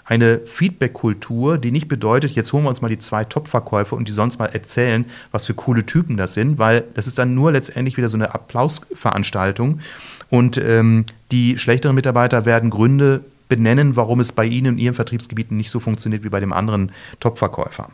eine 0.05 0.39
Feedback-Kultur, 0.39 1.59
die 1.59 1.71
nicht 1.71 1.87
bedeutet, 1.87 2.31
jetzt 2.31 2.51
holen 2.51 2.63
wir 2.63 2.69
uns 2.69 2.81
mal 2.81 2.87
die 2.87 2.97
zwei 2.97 3.25
Top-Verkäufer 3.25 3.95
und 3.95 4.07
die 4.07 4.11
sonst 4.11 4.39
mal 4.39 4.47
erzählen, 4.47 5.05
was 5.31 5.45
für 5.45 5.53
coole 5.53 5.85
Typen 5.85 6.17
das 6.17 6.33
sind, 6.33 6.57
weil 6.57 6.83
das 6.95 7.05
ist 7.05 7.19
dann 7.19 7.35
nur 7.35 7.51
letztendlich 7.51 7.95
wieder 7.95 8.09
so 8.09 8.17
eine 8.17 8.33
Applausveranstaltung 8.33 9.81
und 10.29 10.57
ähm, 10.57 11.05
die 11.31 11.57
schlechteren 11.59 11.95
Mitarbeiter 11.95 12.45
werden 12.45 12.71
Gründe 12.71 13.23
benennen, 13.49 13.95
warum 13.95 14.19
es 14.19 14.31
bei 14.31 14.45
Ihnen 14.45 14.75
in 14.75 14.79
Ihren 14.79 14.95
Vertriebsgebieten 14.95 15.57
nicht 15.57 15.69
so 15.69 15.79
funktioniert 15.79 16.23
wie 16.23 16.29
bei 16.29 16.39
dem 16.39 16.53
anderen 16.53 16.91
Top-Verkäufer. 17.19 17.89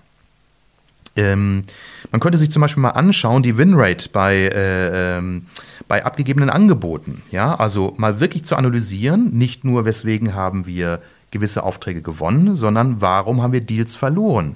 Ähm, 1.16 1.64
man 2.12 2.20
könnte 2.20 2.38
sich 2.38 2.52
zum 2.52 2.62
Beispiel 2.62 2.82
mal 2.82 2.90
anschauen, 2.90 3.44
die 3.44 3.58
Winrate 3.58 4.10
bei, 4.10 4.36
äh, 4.36 5.18
ähm, 5.18 5.46
bei 5.88 6.06
abgegebenen 6.06 6.50
Angeboten. 6.50 7.22
Ja, 7.32 7.56
also 7.56 7.94
mal 7.98 8.20
wirklich 8.20 8.44
zu 8.44 8.56
analysieren, 8.56 9.32
nicht 9.32 9.64
nur 9.64 9.86
weswegen 9.86 10.34
haben 10.34 10.66
wir 10.66 11.02
gewisse 11.32 11.64
Aufträge 11.64 12.02
gewonnen, 12.02 12.56
sondern 12.56 13.02
warum 13.02 13.42
haben 13.42 13.54
wir 13.54 13.62
Deals 13.62 13.96
verloren. 13.96 14.56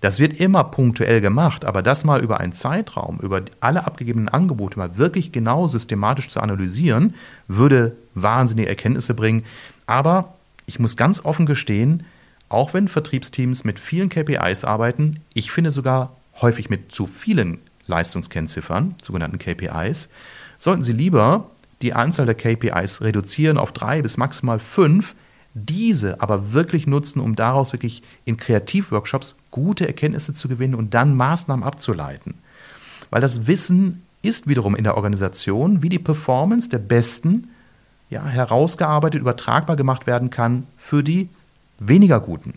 Das 0.00 0.20
wird 0.20 0.38
immer 0.38 0.62
punktuell 0.64 1.20
gemacht, 1.20 1.64
aber 1.64 1.82
das 1.82 2.04
mal 2.04 2.20
über 2.20 2.38
einen 2.38 2.52
Zeitraum, 2.52 3.18
über 3.20 3.42
alle 3.60 3.84
abgegebenen 3.84 4.28
Angebote 4.28 4.78
mal 4.78 4.96
wirklich 4.96 5.32
genau 5.32 5.66
systematisch 5.66 6.28
zu 6.28 6.40
analysieren, 6.40 7.14
würde 7.48 7.96
wahnsinnige 8.14 8.68
Erkenntnisse 8.68 9.14
bringen. 9.14 9.44
Aber 9.86 10.34
ich 10.66 10.78
muss 10.78 10.96
ganz 10.96 11.24
offen 11.24 11.46
gestehen, 11.46 12.04
auch 12.48 12.74
wenn 12.74 12.88
Vertriebsteams 12.88 13.64
mit 13.64 13.78
vielen 13.78 14.08
KPIs 14.08 14.64
arbeiten, 14.64 15.20
ich 15.34 15.50
finde 15.50 15.70
sogar 15.70 16.16
häufig 16.40 16.70
mit 16.70 16.92
zu 16.92 17.06
vielen 17.06 17.58
Leistungskennziffern, 17.86 18.94
sogenannten 19.02 19.38
KPIs, 19.38 20.08
sollten 20.56 20.82
Sie 20.82 20.92
lieber 20.92 21.50
die 21.82 21.94
Anzahl 21.94 22.26
der 22.26 22.34
KPIs 22.34 23.02
reduzieren 23.02 23.58
auf 23.58 23.72
drei 23.72 24.02
bis 24.02 24.16
maximal 24.16 24.58
fünf, 24.58 25.14
diese 25.54 26.20
aber 26.20 26.52
wirklich 26.52 26.86
nutzen, 26.86 27.20
um 27.20 27.36
daraus 27.36 27.72
wirklich 27.72 28.02
in 28.24 28.36
Kreativworkshops 28.36 29.36
gute 29.50 29.86
Erkenntnisse 29.86 30.32
zu 30.32 30.48
gewinnen 30.48 30.74
und 30.74 30.94
dann 30.94 31.16
Maßnahmen 31.16 31.64
abzuleiten. 31.64 32.34
Weil 33.10 33.20
das 33.20 33.46
Wissen 33.46 34.02
ist 34.22 34.48
wiederum 34.48 34.76
in 34.76 34.84
der 34.84 34.96
Organisation, 34.96 35.82
wie 35.82 35.88
die 35.88 35.98
Performance 35.98 36.68
der 36.68 36.78
Besten 36.78 37.50
ja, 38.10 38.24
herausgearbeitet, 38.26 39.20
übertragbar 39.20 39.76
gemacht 39.76 40.06
werden 40.06 40.30
kann 40.30 40.66
für 40.76 41.02
die 41.02 41.28
weniger 41.78 42.20
Guten, 42.20 42.54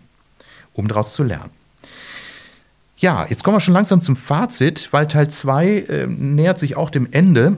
um 0.74 0.88
daraus 0.88 1.14
zu 1.14 1.24
lernen. 1.24 1.52
Ja, 2.98 3.26
jetzt 3.28 3.44
kommen 3.44 3.56
wir 3.56 3.62
schon 3.62 3.74
langsam 3.74 4.00
zum 4.00 4.16
Fazit, 4.16 4.90
weil 4.92 5.08
Teil 5.08 5.28
2 5.28 5.68
äh, 5.68 6.08
nähert 6.08 6.60
sich 6.60 6.78
auch 6.78 6.92
dem 6.92 7.08
Ende. 7.12 7.58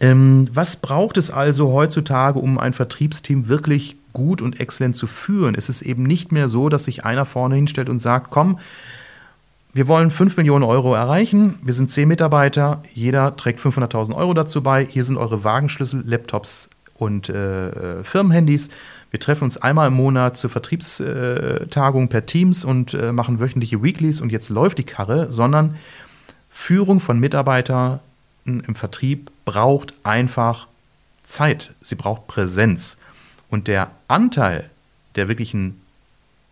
Ähm, 0.00 0.48
was 0.52 0.76
braucht 0.76 1.18
es 1.18 1.30
also 1.30 1.72
heutzutage, 1.72 2.38
um 2.38 2.58
ein 2.58 2.72
Vertriebsteam 2.72 3.48
wirklich 3.48 3.96
gut 4.14 4.40
und 4.40 4.58
exzellent 4.58 4.96
zu 4.96 5.06
führen? 5.06 5.54
Es 5.54 5.68
ist 5.68 5.82
eben 5.82 6.04
nicht 6.04 6.32
mehr 6.32 6.48
so, 6.48 6.70
dass 6.70 6.86
sich 6.86 7.04
einer 7.04 7.26
vorne 7.26 7.56
hinstellt 7.56 7.90
und 7.90 7.98
sagt, 7.98 8.30
komm, 8.30 8.58
wir 9.74 9.88
wollen 9.88 10.10
5 10.10 10.38
Millionen 10.38 10.64
Euro 10.64 10.94
erreichen, 10.94 11.58
wir 11.62 11.74
sind 11.74 11.90
10 11.90 12.08
Mitarbeiter, 12.08 12.82
jeder 12.94 13.36
trägt 13.36 13.60
500.000 13.60 14.16
Euro 14.16 14.32
dazu 14.34 14.62
bei, 14.62 14.84
hier 14.84 15.04
sind 15.04 15.18
eure 15.18 15.44
Wagenschlüssel, 15.44 16.02
Laptops 16.06 16.70
und 16.94 17.28
äh, 17.28 17.68
äh 17.68 18.04
Firmenhandys 18.04 18.70
wir 19.10 19.20
treffen 19.20 19.44
uns 19.44 19.56
einmal 19.56 19.88
im 19.88 19.94
Monat 19.94 20.36
zur 20.36 20.50
Vertriebstagung 20.50 22.08
per 22.08 22.26
Teams 22.26 22.64
und 22.64 22.94
äh, 22.94 23.12
machen 23.12 23.40
wöchentliche 23.40 23.82
Weeklies 23.82 24.20
und 24.20 24.30
jetzt 24.30 24.48
läuft 24.50 24.78
die 24.78 24.84
Karre, 24.84 25.32
sondern 25.32 25.76
Führung 26.50 27.00
von 27.00 27.18
Mitarbeitern 27.18 28.00
im 28.44 28.74
Vertrieb 28.74 29.30
braucht 29.44 29.94
einfach 30.02 30.66
Zeit. 31.22 31.74
Sie 31.80 31.94
braucht 31.94 32.26
Präsenz. 32.26 32.96
Und 33.48 33.68
der 33.68 33.90
Anteil 34.08 34.70
der 35.16 35.28
wirklichen 35.28 35.80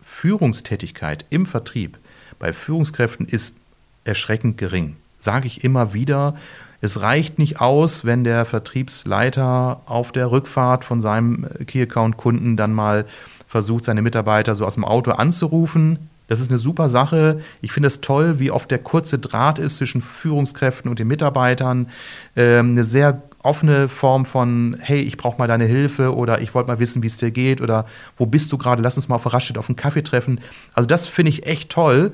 Führungstätigkeit 0.01 1.25
im 1.29 1.45
Vertrieb 1.45 1.97
bei 2.39 2.53
Führungskräften 2.53 3.27
ist 3.27 3.55
erschreckend 4.03 4.57
gering. 4.57 4.95
Sage 5.17 5.47
ich 5.47 5.63
immer 5.63 5.93
wieder, 5.93 6.35
es 6.81 7.01
reicht 7.01 7.39
nicht 7.39 7.59
aus, 7.59 8.05
wenn 8.05 8.23
der 8.23 8.45
Vertriebsleiter 8.45 9.81
auf 9.85 10.11
der 10.11 10.31
Rückfahrt 10.31 10.85
von 10.85 11.01
seinem 11.01 11.47
Key-Account-Kunden 11.65 12.55
dann 12.55 12.73
mal 12.73 13.05
versucht, 13.47 13.83
seine 13.83 14.01
Mitarbeiter 14.01 14.55
so 14.55 14.65
aus 14.65 14.75
dem 14.75 14.85
Auto 14.85 15.11
anzurufen. 15.11 16.09
Das 16.27 16.39
ist 16.39 16.49
eine 16.49 16.59
super 16.59 16.89
Sache. 16.89 17.41
Ich 17.61 17.71
finde 17.71 17.87
es 17.87 18.01
toll, 18.01 18.37
wie 18.37 18.51
oft 18.51 18.69
der 18.69 18.77
kurze 18.77 19.17
Draht 19.17 19.57
ist 19.57 19.77
zwischen 19.77 20.01
Führungskräften 20.01 20.89
und 20.89 20.99
den 20.99 21.07
Mitarbeitern. 21.07 21.89
Ähm, 22.35 22.71
eine 22.71 22.83
sehr 22.83 23.23
offene 23.41 23.89
Form 23.89 24.25
von, 24.25 24.77
hey, 24.79 25.01
ich 25.01 25.17
brauche 25.17 25.39
mal 25.39 25.47
deine 25.47 25.65
Hilfe 25.65 26.15
oder 26.15 26.41
ich 26.41 26.53
wollte 26.53 26.67
mal 26.67 26.79
wissen, 26.79 27.01
wie 27.01 27.07
es 27.07 27.17
dir 27.17 27.31
geht 27.31 27.61
oder 27.61 27.85
wo 28.15 28.25
bist 28.25 28.51
du 28.51 28.57
gerade, 28.57 28.81
lass 28.81 28.97
uns 28.97 29.07
mal 29.07 29.15
Raststätte 29.15 29.59
auf 29.59 29.69
einen 29.69 29.75
Kaffee 29.75 30.03
treffen. 30.03 30.39
Also 30.73 30.87
das 30.87 31.07
finde 31.07 31.29
ich 31.29 31.47
echt 31.47 31.71
toll. 31.71 32.11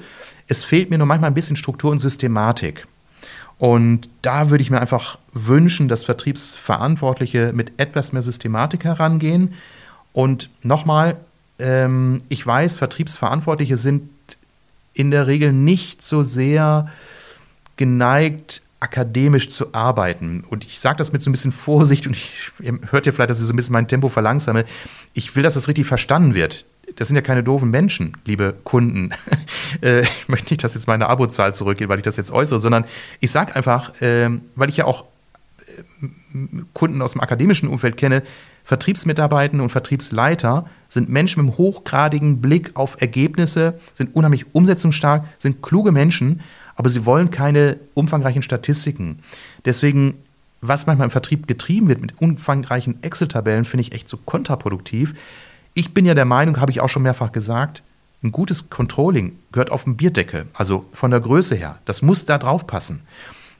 Es 0.47 0.63
fehlt 0.63 0.89
mir 0.89 0.97
nur 0.97 1.07
manchmal 1.07 1.31
ein 1.31 1.35
bisschen 1.35 1.57
Struktur 1.57 1.91
und 1.91 1.99
Systematik. 1.99 2.87
Und 3.57 4.09
da 4.21 4.49
würde 4.49 4.61
ich 4.61 4.69
mir 4.69 4.81
einfach 4.81 5.17
wünschen, 5.31 5.87
dass 5.87 6.03
Vertriebsverantwortliche 6.03 7.51
mit 7.53 7.73
etwas 7.77 8.11
mehr 8.11 8.21
Systematik 8.21 8.83
herangehen. 8.83 9.53
Und 10.13 10.49
nochmal, 10.61 11.17
ähm, 11.59 12.19
ich 12.29 12.45
weiß, 12.45 12.77
Vertriebsverantwortliche 12.77 13.77
sind 13.77 14.09
in 14.93 15.11
der 15.11 15.27
Regel 15.27 15.51
nicht 15.53 16.01
so 16.01 16.23
sehr 16.23 16.89
geneigt, 17.77 18.61
akademisch 18.79 19.49
zu 19.49 19.73
arbeiten. 19.73 20.43
Und 20.47 20.65
ich 20.65 20.79
sage 20.79 20.97
das 20.97 21.11
mit 21.11 21.21
so 21.21 21.29
ein 21.29 21.33
bisschen 21.33 21.51
Vorsicht 21.51 22.07
und 22.07 22.15
ich, 22.15 22.51
ihr 22.61 22.79
hört 22.91 23.05
ja 23.05 23.11
vielleicht, 23.11 23.29
dass 23.29 23.39
ich 23.39 23.45
so 23.45 23.53
ein 23.53 23.55
bisschen 23.55 23.73
mein 23.73 23.87
Tempo 23.87 24.09
verlangsame. 24.09 24.65
Ich 25.13 25.35
will, 25.35 25.43
dass 25.43 25.55
das 25.55 25.67
richtig 25.67 25.87
verstanden 25.87 26.33
wird. 26.33 26.65
Das 26.95 27.07
sind 27.07 27.15
ja 27.15 27.21
keine 27.21 27.43
doofen 27.43 27.69
Menschen, 27.69 28.17
liebe 28.25 28.55
Kunden. 28.63 29.11
Äh, 29.81 30.03
ich 30.03 30.29
möchte 30.29 30.53
nicht, 30.53 30.63
dass 30.63 30.73
jetzt 30.73 30.87
meine 30.87 31.09
Abozahl 31.09 31.53
zurückgeht, 31.53 31.89
weil 31.89 31.97
ich 31.97 32.03
das 32.03 32.15
jetzt 32.15 32.31
äußere, 32.31 32.59
sondern 32.59 32.85
ich 33.19 33.29
sage 33.29 33.53
einfach, 33.55 33.91
ähm, 33.99 34.41
weil 34.55 34.69
ich 34.69 34.77
ja 34.77 34.85
auch 34.85 35.03
äh, 35.67 36.47
Kunden 36.73 37.01
aus 37.01 37.11
dem 37.11 37.19
akademischen 37.19 37.67
Umfeld 37.67 37.97
kenne, 37.97 38.23
Vertriebsmitarbeiter 38.63 39.61
und 39.61 39.69
Vertriebsleiter 39.69 40.65
sind 40.87 41.09
Menschen 41.09 41.43
mit 41.43 41.51
einem 41.51 41.57
hochgradigen 41.57 42.41
Blick 42.41 42.71
auf 42.75 43.01
Ergebnisse, 43.01 43.79
sind 43.93 44.15
unheimlich 44.15 44.55
umsetzungsstark, 44.55 45.25
sind 45.39 45.61
kluge 45.61 45.91
Menschen, 45.91 46.41
aber 46.75 46.89
sie 46.89 47.05
wollen 47.05 47.29
keine 47.29 47.77
umfangreichen 47.93 48.41
Statistiken. 48.41 49.19
Deswegen, 49.65 50.15
was 50.61 50.87
manchmal 50.87 51.05
im 51.05 51.11
Vertrieb 51.11 51.47
getrieben 51.47 51.87
wird 51.87 52.01
mit 52.01 52.19
umfangreichen 52.21 53.03
Excel-Tabellen, 53.03 53.65
finde 53.65 53.81
ich 53.81 53.93
echt 53.93 54.09
so 54.09 54.17
kontraproduktiv. 54.17 55.13
Ich 55.75 55.93
bin 55.93 56.05
ja 56.05 56.13
der 56.13 56.25
Meinung, 56.25 56.59
habe 56.59 56.71
ich 56.71 56.79
auch 56.79 56.87
schon 56.87 57.03
mehrfach 57.03 57.33
gesagt, 57.33 57.83
ein 58.23 58.31
gutes 58.31 58.69
Controlling 58.69 59.37
gehört 59.51 59.71
auf 59.71 59.83
den 59.83 59.97
Bierdeckel, 59.97 60.47
also 60.53 60.85
von 60.91 61.11
der 61.11 61.19
Größe 61.19 61.55
her. 61.55 61.77
Das 61.83 62.01
muss 62.01 62.25
da 62.25 62.37
drauf 62.37 62.65
passen. 62.65 63.01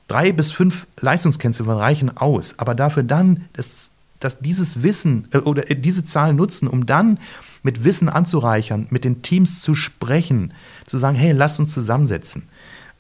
Drei 0.08 0.32
bis 0.32 0.52
fünf 0.52 0.88
Leistungskennzahlen 1.00 1.78
reichen 1.78 2.18
aus, 2.18 2.58
aber 2.58 2.74
dafür 2.74 3.04
dann, 3.04 3.46
dass, 3.54 3.92
dass 4.20 4.40
dieses 4.40 4.82
Wissen 4.82 5.28
äh, 5.32 5.40
oder 5.40 5.70
äh, 5.70 5.76
diese 5.76 6.06
Zahlen 6.06 6.38
nutzen, 6.38 6.68
um 6.70 6.86
dann 6.86 7.20
mit 7.64 7.84
Wissen 7.84 8.08
anzureichern, 8.08 8.88
mit 8.92 9.04
den 9.04 9.22
Teams 9.22 9.62
zu 9.62 9.76
sprechen, 9.76 10.54
zu 10.86 10.98
sagen, 10.98 11.18
hey, 11.18 11.34
lass 11.34 11.60
uns 11.60 11.74
zusammensetzen. 11.74 12.44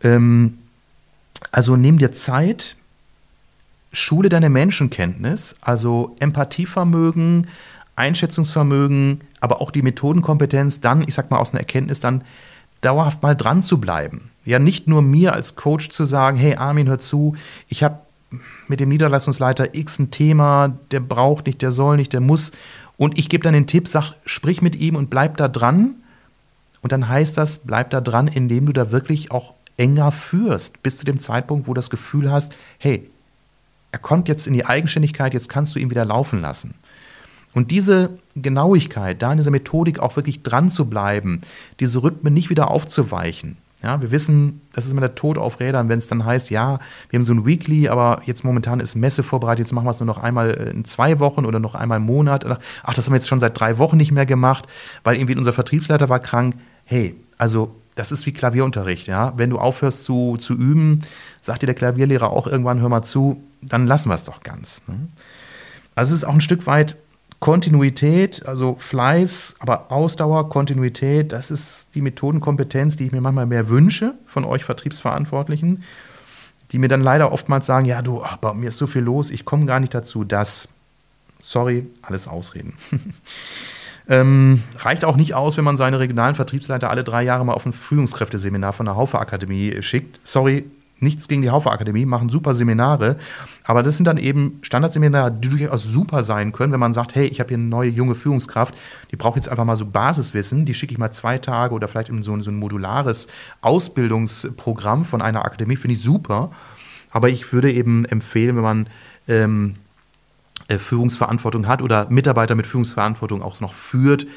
Ähm, 0.01 0.57
also 1.51 1.77
nimm 1.77 1.99
dir 1.99 2.11
Zeit, 2.11 2.75
schule 3.93 4.27
deine 4.27 4.49
Menschenkenntnis, 4.49 5.55
also 5.61 6.15
Empathievermögen, 6.19 7.47
Einschätzungsvermögen, 7.95 9.21
aber 9.39 9.61
auch 9.61 9.71
die 9.71 9.81
Methodenkompetenz, 9.81 10.81
dann, 10.81 11.01
ich 11.01 11.13
sag 11.13 11.31
mal, 11.31 11.37
aus 11.37 11.51
einer 11.51 11.61
Erkenntnis 11.61 11.99
dann 11.99 12.23
dauerhaft 12.81 13.23
mal 13.23 13.35
dran 13.35 13.63
zu 13.63 13.79
bleiben. 13.79 14.31
Ja, 14.43 14.59
nicht 14.59 14.87
nur 14.87 15.01
mir 15.01 15.33
als 15.33 15.55
Coach 15.55 15.89
zu 15.89 16.05
sagen, 16.05 16.37
hey 16.37 16.55
Armin, 16.55 16.87
hör 16.87 16.99
zu, 16.99 17.35
ich 17.67 17.83
habe 17.83 17.99
mit 18.67 18.79
dem 18.79 18.89
Niederlassungsleiter 18.89 19.75
X 19.75 19.99
ein 19.99 20.11
Thema, 20.11 20.77
der 20.91 20.99
braucht 20.99 21.45
nicht, 21.45 21.61
der 21.61 21.71
soll 21.71 21.97
nicht, 21.97 22.13
der 22.13 22.21
muss. 22.21 22.51
Und 22.97 23.17
ich 23.17 23.29
gebe 23.29 23.43
dann 23.43 23.53
den 23.53 23.67
Tipp, 23.67 23.87
sag, 23.87 24.13
sprich 24.25 24.61
mit 24.61 24.75
ihm 24.75 24.95
und 24.95 25.09
bleib 25.09 25.37
da 25.37 25.47
dran. 25.47 25.95
Und 26.81 26.91
dann 26.91 27.09
heißt 27.09 27.37
das, 27.37 27.59
bleib 27.59 27.89
da 27.89 28.01
dran, 28.01 28.27
indem 28.27 28.67
du 28.67 28.73
da 28.73 28.91
wirklich 28.91 29.31
auch 29.31 29.53
enger 29.77 30.11
führst, 30.11 30.83
bis 30.83 30.97
zu 30.97 31.05
dem 31.05 31.19
Zeitpunkt, 31.19 31.67
wo 31.67 31.73
du 31.73 31.79
das 31.79 31.89
Gefühl 31.89 32.31
hast, 32.31 32.55
hey, 32.77 33.09
er 33.91 33.99
kommt 33.99 34.27
jetzt 34.27 34.47
in 34.47 34.53
die 34.53 34.65
Eigenständigkeit, 34.65 35.33
jetzt 35.33 35.49
kannst 35.49 35.75
du 35.75 35.79
ihn 35.79 35.89
wieder 35.89 36.05
laufen 36.05 36.41
lassen. 36.41 36.75
Und 37.55 37.71
diese 37.71 38.19
Genauigkeit, 38.35 39.21
da 39.21 39.31
in 39.31 39.37
dieser 39.37 39.49
Methodik 39.49 39.99
auch 39.99 40.15
wirklich 40.17 40.43
dran 40.43 40.69
zu 40.69 40.85
bleiben, 40.85 41.39
diese 41.79 42.03
Rhythmen 42.03 42.33
nicht 42.33 42.49
wieder 42.49 42.69
aufzuweichen. 42.69 43.57
Ja, 43.81 44.01
wir 44.01 44.11
wissen, 44.11 44.61
das 44.73 44.85
ist 44.85 44.91
immer 44.91 45.01
der 45.01 45.15
Tod 45.15 45.37
auf 45.37 45.59
Rädern, 45.59 45.89
wenn 45.89 45.99
es 45.99 46.07
dann 46.07 46.25
heißt, 46.25 46.49
ja, 46.49 46.79
wir 47.09 47.17
haben 47.17 47.23
so 47.23 47.33
ein 47.33 47.45
Weekly, 47.45 47.87
aber 47.87 48.21
jetzt 48.25 48.43
momentan 48.43 48.79
ist 48.79 48.95
Messe 48.95 49.23
vorbereitet, 49.23 49.65
jetzt 49.65 49.73
machen 49.73 49.85
wir 49.85 49.91
es 49.91 49.99
nur 49.99 50.07
noch 50.07 50.17
einmal 50.17 50.51
in 50.51 50.83
zwei 50.85 51.19
Wochen 51.19 51.45
oder 51.45 51.59
noch 51.59 51.75
einmal 51.75 51.97
im 51.97 52.05
Monat. 52.05 52.45
Ach, 52.45 52.93
das 52.93 53.05
haben 53.05 53.13
wir 53.13 53.17
jetzt 53.17 53.27
schon 53.27 53.39
seit 53.39 53.59
drei 53.59 53.77
Wochen 53.77 53.97
nicht 53.97 54.11
mehr 54.11 54.25
gemacht, 54.25 54.67
weil 55.03 55.15
irgendwie 55.15 55.37
unser 55.37 55.53
Vertriebsleiter 55.53 56.09
war 56.09 56.19
krank. 56.19 56.55
Hey, 56.83 57.15
also 57.37 57.75
das 57.95 58.11
ist 58.11 58.25
wie 58.25 58.33
Klavierunterricht, 58.33 59.07
ja. 59.07 59.33
Wenn 59.37 59.49
du 59.49 59.59
aufhörst 59.59 60.03
zu, 60.03 60.35
zu 60.37 60.55
üben, 60.55 61.03
sagt 61.41 61.61
dir 61.61 61.67
der 61.67 61.75
Klavierlehrer 61.75 62.31
auch 62.31 62.47
irgendwann, 62.47 62.81
hör 62.81 62.89
mal 62.89 63.03
zu, 63.03 63.41
dann 63.61 63.87
lassen 63.87 64.09
wir 64.09 64.15
es 64.15 64.25
doch 64.25 64.41
ganz. 64.41 64.81
Ne? 64.87 65.07
Also 65.95 66.11
es 66.11 66.17
ist 66.17 66.23
auch 66.25 66.33
ein 66.33 66.41
Stück 66.41 66.67
weit 66.67 66.97
Kontinuität, 67.39 68.45
also 68.45 68.77
Fleiß, 68.79 69.55
aber 69.59 69.91
Ausdauer, 69.91 70.49
Kontinuität, 70.49 71.31
das 71.31 71.51
ist 71.51 71.89
die 71.93 72.01
Methodenkompetenz, 72.01 72.95
die 72.95 73.05
ich 73.05 73.11
mir 73.11 73.21
manchmal 73.21 73.45
mehr 73.45 73.69
wünsche 73.69 74.15
von 74.25 74.45
euch 74.45 74.63
Vertriebsverantwortlichen, 74.63 75.83
die 76.71 76.79
mir 76.79 76.87
dann 76.87 77.01
leider 77.01 77.31
oftmals 77.31 77.65
sagen, 77.65 77.85
ja 77.85 78.01
du, 78.01 78.23
ach, 78.23 78.37
bei 78.37 78.53
mir 78.53 78.69
ist 78.69 78.77
so 78.77 78.87
viel 78.87 79.01
los, 79.01 79.31
ich 79.31 79.45
komme 79.45 79.65
gar 79.65 79.79
nicht 79.79 79.93
dazu, 79.93 80.23
das, 80.23 80.69
sorry, 81.41 81.85
alles 82.01 82.27
Ausreden. 82.27 82.73
ähm, 84.09 84.63
reicht 84.79 85.05
auch 85.05 85.17
nicht 85.17 85.35
aus, 85.35 85.57
wenn 85.57 85.65
man 85.65 85.77
seine 85.77 85.99
regionalen 85.99 86.35
Vertriebsleiter 86.35 86.89
alle 86.89 87.03
drei 87.03 87.23
Jahre 87.23 87.45
mal 87.45 87.53
auf 87.53 87.65
ein 87.65 87.73
Führungskräfteseminar 87.73 88.73
von 88.73 88.85
der 88.85 88.95
Haufe 88.95 89.19
Akademie 89.19 89.81
schickt. 89.81 90.19
Sorry, 90.23 90.65
nichts 90.99 91.27
gegen 91.27 91.41
die 91.41 91.49
Haufe 91.49 91.71
Akademie, 91.71 92.05
machen 92.05 92.29
super 92.29 92.53
Seminare, 92.53 93.17
aber 93.63 93.83
das 93.83 93.97
sind 93.97 94.05
dann 94.05 94.17
eben 94.17 94.59
Standardseminare, 94.61 95.31
die 95.31 95.49
durchaus 95.49 95.83
super 95.83 96.23
sein 96.23 96.51
können, 96.51 96.71
wenn 96.71 96.79
man 96.79 96.93
sagt, 96.93 97.15
hey, 97.15 97.27
ich 97.27 97.39
habe 97.39 97.49
hier 97.49 97.57
eine 97.57 97.67
neue 97.67 97.89
junge 97.89 98.15
Führungskraft, 98.15 98.73
die 99.11 99.15
braucht 99.15 99.35
jetzt 99.35 99.49
einfach 99.49 99.65
mal 99.65 99.75
so 99.75 99.85
Basiswissen, 99.85 100.65
die 100.65 100.73
schicke 100.73 100.93
ich 100.93 100.97
mal 100.97 101.11
zwei 101.11 101.37
Tage 101.37 101.73
oder 101.73 101.87
vielleicht 101.87 102.09
in 102.09 102.23
so, 102.23 102.39
so 102.41 102.51
ein 102.51 102.57
modulares 102.57 103.27
Ausbildungsprogramm 103.61 105.05
von 105.05 105.21
einer 105.21 105.45
Akademie, 105.45 105.75
finde 105.75 105.93
ich 105.93 106.01
super. 106.01 106.51
Aber 107.11 107.29
ich 107.29 107.53
würde 107.53 107.71
eben 107.71 108.03
empfehlen, 108.05 108.57
wenn 108.57 108.63
man 108.63 108.87
ähm, 109.27 109.75
äh, 110.67 110.77
Führungsverantwortung 110.77 111.67
hat 111.67 111.81
oder 111.81 112.09
Mitarbeiter 112.09 112.55
mit 112.55 112.67
Führungsverantwortung 112.67 113.41
auch 113.41 113.59
noch 113.61 113.73
führt, 113.73 114.27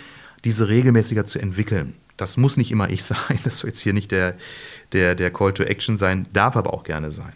diese 0.45 0.69
regelmäßiger 0.69 1.25
zu 1.25 1.39
entwickeln. 1.41 1.95
Das 2.19 2.37
muss 2.37 2.59
nicht 2.59 2.71
immer 2.71 2.91
ich 2.91 3.05
sein, 3.05 3.39
das 3.45 3.59
soll 3.59 3.71
jetzt 3.71 3.81
hier 3.81 3.95
nicht 3.95 4.11
der, 4.11 4.37
der, 4.93 5.15
der 5.15 5.33
Call 5.33 5.55
to 5.55 5.63
Action 5.63 5.97
sein, 5.97 6.27
darf 6.35 6.57
aber 6.57 6.75
auch 6.75 6.85
gerne 6.85 7.11
sein. 7.11 7.33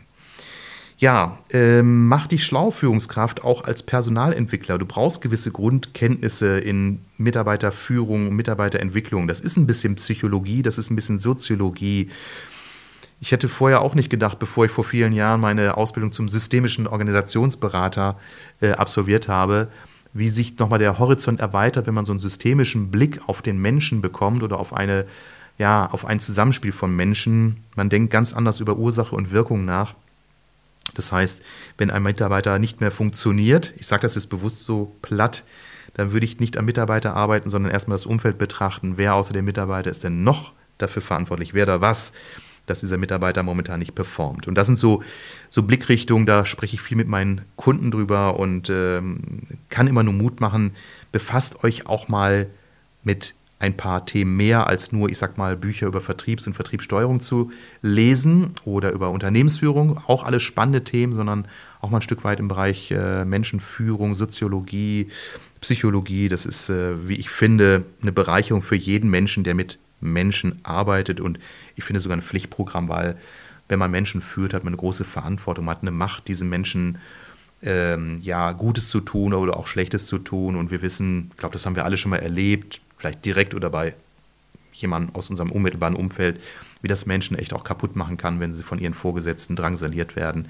Ja, 1.03 1.41
ähm, 1.51 2.07
mach 2.07 2.29
dich 2.29 2.45
schlau, 2.45 2.71
Führungskraft, 2.71 3.43
auch 3.43 3.65
als 3.65 3.83
Personalentwickler. 3.83 4.79
Du 4.79 4.87
brauchst 4.87 5.21
gewisse 5.21 5.51
Grundkenntnisse 5.51 6.61
in 6.61 7.05
Mitarbeiterführung, 7.17 8.33
Mitarbeiterentwicklung. 8.37 9.27
Das 9.27 9.41
ist 9.41 9.57
ein 9.57 9.67
bisschen 9.67 9.97
Psychologie, 9.97 10.63
das 10.63 10.79
ist 10.79 10.91
ein 10.91 10.95
bisschen 10.95 11.19
Soziologie. 11.19 12.11
Ich 13.21 13.33
hätte 13.33 13.49
vorher 13.49 13.83
auch 13.83 13.97
nicht 13.97 14.11
gedacht, 14.11 14.39
bevor 14.39 14.65
ich 14.65 14.71
vor 14.71 14.85
vielen 14.85 15.13
Jahren 15.13 15.41
meine 15.41 15.77
Ausbildung 15.77 16.13
zum 16.13 16.29
systemischen 16.29 16.87
Organisationsberater 16.87 18.17
äh, 18.61 18.71
absolviert 18.71 19.27
habe, 19.27 19.73
wie 20.13 20.29
sich 20.29 20.59
nochmal 20.59 20.79
der 20.79 20.99
Horizont 20.99 21.41
erweitert, 21.41 21.87
wenn 21.87 21.95
man 21.95 22.05
so 22.05 22.13
einen 22.13 22.19
systemischen 22.19 22.91
Blick 22.91 23.21
auf 23.27 23.43
den 23.43 23.59
Menschen 23.59 24.01
bekommt 24.03 24.43
oder 24.43 24.59
auf 24.59 24.73
eine 24.73 25.07
ja, 25.59 25.87
auf 25.87 26.07
ein 26.07 26.19
Zusammenspiel 26.19 26.73
von 26.73 26.95
Menschen. 26.97 27.59
Man 27.77 27.91
denkt 27.91 28.11
ganz 28.11 28.33
anders 28.33 28.61
über 28.61 28.77
Ursache 28.77 29.15
und 29.15 29.31
Wirkung 29.31 29.65
nach. 29.65 29.95
Das 30.95 31.13
heißt, 31.13 31.43
wenn 31.79 31.91
ein 31.91 32.03
Mitarbeiter 32.03 32.59
nicht 32.59 32.81
mehr 32.81 32.91
funktioniert, 32.91 33.73
ich 33.77 33.87
sage 33.87 34.03
das 34.03 34.15
jetzt 34.15 34.29
bewusst 34.29 34.65
so 34.65 34.95
platt, 35.03 35.45
dann 35.95 36.13
würde 36.13 36.25
ich 36.25 36.41
nicht 36.41 36.57
am 36.57 36.65
Mitarbeiter 36.65 37.15
arbeiten, 37.15 37.51
sondern 37.51 37.71
erstmal 37.71 37.97
das 37.97 38.07
Umfeld 38.07 38.39
betrachten. 38.39 38.95
Wer 38.97 39.15
außer 39.15 39.33
dem 39.33 39.45
Mitarbeiter 39.45 39.91
ist 39.91 40.05
denn 40.05 40.25
noch 40.25 40.53
dafür 40.79 41.03
verantwortlich? 41.03 41.55
Wer 41.55 41.67
da 41.67 41.81
was? 41.81 42.13
Dass 42.67 42.81
dieser 42.81 42.99
Mitarbeiter 42.99 43.43
momentan 43.43 43.81
nicht 43.81 43.95
performt. 43.95 44.47
Und 44.47 44.57
das 44.57 44.67
sind 44.67 44.77
so, 44.77 45.03
so 45.51 45.63
Blickrichtungen, 45.63 46.27
da 46.27 46.45
spreche 46.45 46.75
ich 46.75 46.83
viel 46.83 46.97
mit 46.97 47.09
meinen 47.09 47.43
Kunden 47.57 47.91
drüber 47.91 48.39
und 48.39 48.71
ähm, 48.71 49.43
kann 49.69 49.87
immer 49.87 50.03
nur 50.03 50.15
Mut 50.15 50.41
machen. 50.41 50.73
Befasst 51.11 51.65
euch 51.65 51.87
auch 51.87 52.09
mal 52.09 52.47
mit 53.03 53.35
ein 53.63 53.77
paar 53.77 54.05
Themen 54.07 54.37
mehr 54.37 54.67
als 54.67 54.91
nur, 54.91 55.09
ich 55.09 55.19
sag 55.19 55.39
mal, 55.39 55.57
Bücher 55.57 55.87
über 55.87 56.01
Vertriebs- 56.01 56.49
und 56.49 56.55
Vertriebssteuerung 56.55 57.21
zu 57.21 57.53
lesen 57.81 58.55
oder 58.65 58.91
über 58.91 59.11
Unternehmensführung. 59.11 59.99
Auch 60.09 60.25
alles 60.25 60.43
spannende 60.43 60.83
Themen, 60.83 61.15
sondern 61.15 61.47
auch 61.81 61.89
mal 61.89 61.99
ein 61.99 62.03
Stück 62.03 62.25
weit 62.25 62.41
im 62.41 62.49
Bereich 62.49 62.91
äh, 62.91 63.25
Menschenführung, 63.25 64.17
Soziologie, 64.17 65.09
Psychologie. 65.61 66.29
Das 66.29 66.45
ist, 66.45 66.71
äh, 66.71 67.09
wie 67.09 67.15
ich 67.15 67.31
finde, 67.31 67.85
eine 68.03 68.11
Bereicherung 68.11 68.63
für 68.63 68.75
jeden 68.75 69.11
Menschen, 69.11 69.45
der 69.45 69.55
mit 69.55 69.79
Menschen 70.03 70.61
arbeitet 70.65 71.21
und 71.21 71.39
ich 71.77 71.85
finde 71.85 72.01
sogar 72.01 72.17
ein 72.17 72.23
Pflichtprogramm, 72.23 72.89
weil 72.89 73.17
wenn 73.69 73.79
man 73.79 73.91
Menschen 73.91 74.21
führt, 74.21 74.53
hat 74.53 74.65
man 74.65 74.73
eine 74.73 74.81
große 74.81 75.05
Verantwortung, 75.05 75.65
man 75.65 75.77
hat 75.77 75.83
eine 75.83 75.91
Macht, 75.91 76.29
diesen 76.29 76.49
Menschen 76.49 76.99
ähm, 77.63 78.19
ja 78.23 78.53
Gutes 78.53 78.91
zu 78.91 79.01
tun 79.01 79.33
oder 79.33 79.57
auch 79.57 79.67
Schlechtes 79.67 80.07
zu 80.07 80.19
tun 80.19 80.57
und 80.57 80.71
wir 80.71 80.83
wissen, 80.83 81.31
ich 81.31 81.39
glaube, 81.39 81.55
das 81.55 81.65
haben 81.65 81.77
wir 81.77 81.85
alle 81.85 81.97
schon 81.97 82.11
mal 82.11 82.19
erlebt, 82.19 82.81
vielleicht 82.99 83.25
direkt 83.25 83.55
oder 83.55 83.71
bei 83.71 83.95
jemandem 84.73 85.15
aus 85.15 85.31
unserem 85.31 85.51
unmittelbaren 85.53 85.95
Umfeld, 85.95 86.41
wie 86.81 86.89
das 86.89 87.07
Menschen 87.07 87.39
echt 87.39 87.53
auch 87.53 87.65
kaputt 87.65 87.95
machen 87.97 88.17
kann, 88.17 88.41
wenn 88.41 88.53
sie 88.53 88.65
von 88.65 88.79
ihren 88.79 88.95
Vorgesetzten 88.95 89.55
drangsaliert 89.55 90.17
werden 90.17 90.49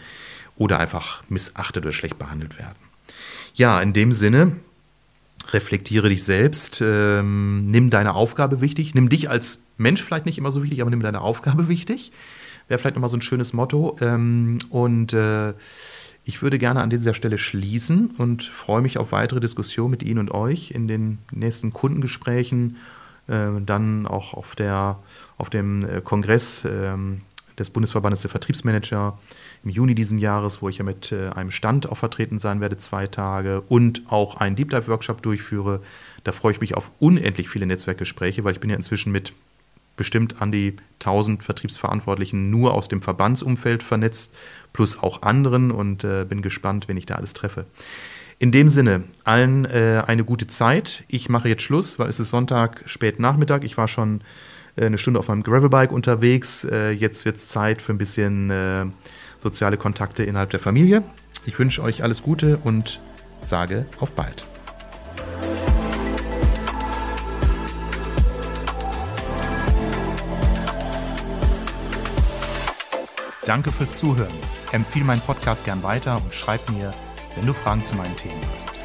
oder 0.56 0.78
einfach 0.78 1.22
missachtet 1.28 1.84
oder 1.84 1.92
schlecht 1.92 2.18
behandelt 2.18 2.58
werden. 2.58 2.78
Ja, 3.54 3.80
in 3.80 3.92
dem 3.92 4.12
Sinne, 4.12 4.56
reflektiere 5.50 6.08
dich 6.08 6.24
selbst, 6.24 6.80
ähm, 6.84 7.66
nimm 7.66 7.90
deine 7.90 8.14
Aufgabe 8.14 8.60
wichtig, 8.60 8.94
nimm 8.94 9.08
dich 9.08 9.28
als 9.28 9.62
Mensch 9.76 10.02
vielleicht 10.02 10.26
nicht 10.26 10.38
immer 10.38 10.50
so 10.50 10.62
wichtig, 10.62 10.80
aber 10.80 10.90
nimm 10.90 11.00
deine 11.00 11.20
Aufgabe 11.20 11.68
wichtig. 11.68 12.12
Wäre 12.68 12.78
vielleicht 12.78 12.96
nochmal 12.96 13.10
so 13.10 13.16
ein 13.16 13.22
schönes 13.22 13.52
Motto. 13.52 13.96
Ähm, 14.00 14.58
und 14.70 15.12
äh, 15.12 15.54
ich 16.24 16.42
würde 16.42 16.58
gerne 16.58 16.80
an 16.82 16.90
dieser 16.90 17.14
Stelle 17.14 17.38
schließen 17.38 18.12
und 18.18 18.44
freue 18.44 18.82
mich 18.82 18.98
auf 18.98 19.12
weitere 19.12 19.40
Diskussionen 19.40 19.90
mit 19.90 20.02
Ihnen 20.02 20.20
und 20.20 20.30
euch 20.30 20.70
in 20.70 20.86
den 20.86 21.18
nächsten 21.32 21.72
Kundengesprächen, 21.72 22.76
äh, 23.26 23.48
dann 23.64 24.06
auch 24.06 24.34
auf, 24.34 24.54
der, 24.54 24.98
auf 25.36 25.50
dem 25.50 25.84
äh, 25.84 26.00
Kongress 26.00 26.64
ähm, 26.64 27.22
des 27.58 27.70
Bundesverbandes 27.70 28.22
der 28.22 28.30
Vertriebsmanager 28.30 29.18
im 29.64 29.70
Juni 29.70 29.94
diesen 29.94 30.18
Jahres, 30.18 30.62
wo 30.62 30.68
ich 30.68 30.78
ja 30.78 30.84
mit 30.84 31.12
äh, 31.12 31.28
einem 31.28 31.50
Stand 31.50 31.88
auch 31.88 31.96
vertreten 31.96 32.38
sein 32.38 32.60
werde, 32.60 32.76
zwei 32.76 33.06
Tage 33.06 33.60
und 33.62 34.02
auch 34.08 34.36
einen 34.36 34.56
Deep 34.56 34.70
Dive 34.70 34.88
Workshop 34.88 35.22
durchführe. 35.22 35.80
Da 36.24 36.32
freue 36.32 36.52
ich 36.52 36.60
mich 36.60 36.76
auf 36.76 36.92
unendlich 36.98 37.48
viele 37.48 37.66
Netzwerkgespräche, 37.66 38.44
weil 38.44 38.52
ich 38.52 38.60
bin 38.60 38.70
ja 38.70 38.76
inzwischen 38.76 39.12
mit 39.12 39.32
bestimmt 39.96 40.40
an 40.40 40.52
die 40.52 40.76
1000 41.00 41.44
Vertriebsverantwortlichen 41.44 42.50
nur 42.50 42.74
aus 42.74 42.88
dem 42.88 43.02
Verbandsumfeld 43.02 43.82
vernetzt, 43.82 44.34
plus 44.72 44.98
auch 44.98 45.22
anderen 45.22 45.70
und 45.70 46.04
äh, 46.04 46.24
bin 46.28 46.42
gespannt, 46.42 46.88
wen 46.88 46.96
ich 46.96 47.06
da 47.06 47.16
alles 47.16 47.34
treffe. 47.34 47.66
In 48.38 48.50
dem 48.50 48.68
Sinne, 48.68 49.04
allen 49.22 49.64
äh, 49.66 50.02
eine 50.06 50.24
gute 50.24 50.48
Zeit. 50.48 51.04
Ich 51.06 51.28
mache 51.28 51.48
jetzt 51.48 51.62
Schluss, 51.62 51.98
weil 51.98 52.08
es 52.08 52.18
ist 52.18 52.30
Sonntag, 52.30 52.82
spät 52.86 53.20
Nachmittag. 53.20 53.62
Ich 53.62 53.76
war 53.76 53.86
schon 53.86 54.22
eine 54.76 54.98
Stunde 54.98 55.20
auf 55.20 55.28
meinem 55.28 55.42
Gravelbike 55.42 55.92
unterwegs. 55.92 56.64
Äh, 56.64 56.90
jetzt 56.90 57.24
wird 57.24 57.36
es 57.36 57.48
Zeit 57.48 57.82
für 57.82 57.92
ein 57.92 57.98
bisschen 57.98 58.50
äh, 58.50 58.86
soziale 59.42 59.76
Kontakte 59.76 60.22
innerhalb 60.22 60.50
der 60.50 60.60
Familie. 60.60 61.02
Ich 61.46 61.58
wünsche 61.58 61.82
euch 61.82 62.02
alles 62.02 62.22
Gute 62.22 62.58
und 62.58 63.00
sage 63.40 63.86
auf 63.98 64.12
bald. 64.12 64.44
Danke 73.44 73.72
fürs 73.72 73.98
Zuhören. 73.98 74.32
Empfehle 74.70 75.04
meinen 75.04 75.20
Podcast 75.20 75.64
gern 75.64 75.82
weiter 75.82 76.16
und 76.22 76.32
schreib 76.32 76.70
mir, 76.70 76.92
wenn 77.34 77.44
du 77.44 77.52
Fragen 77.52 77.84
zu 77.84 77.96
meinen 77.96 78.16
Themen 78.16 78.40
hast. 78.54 78.81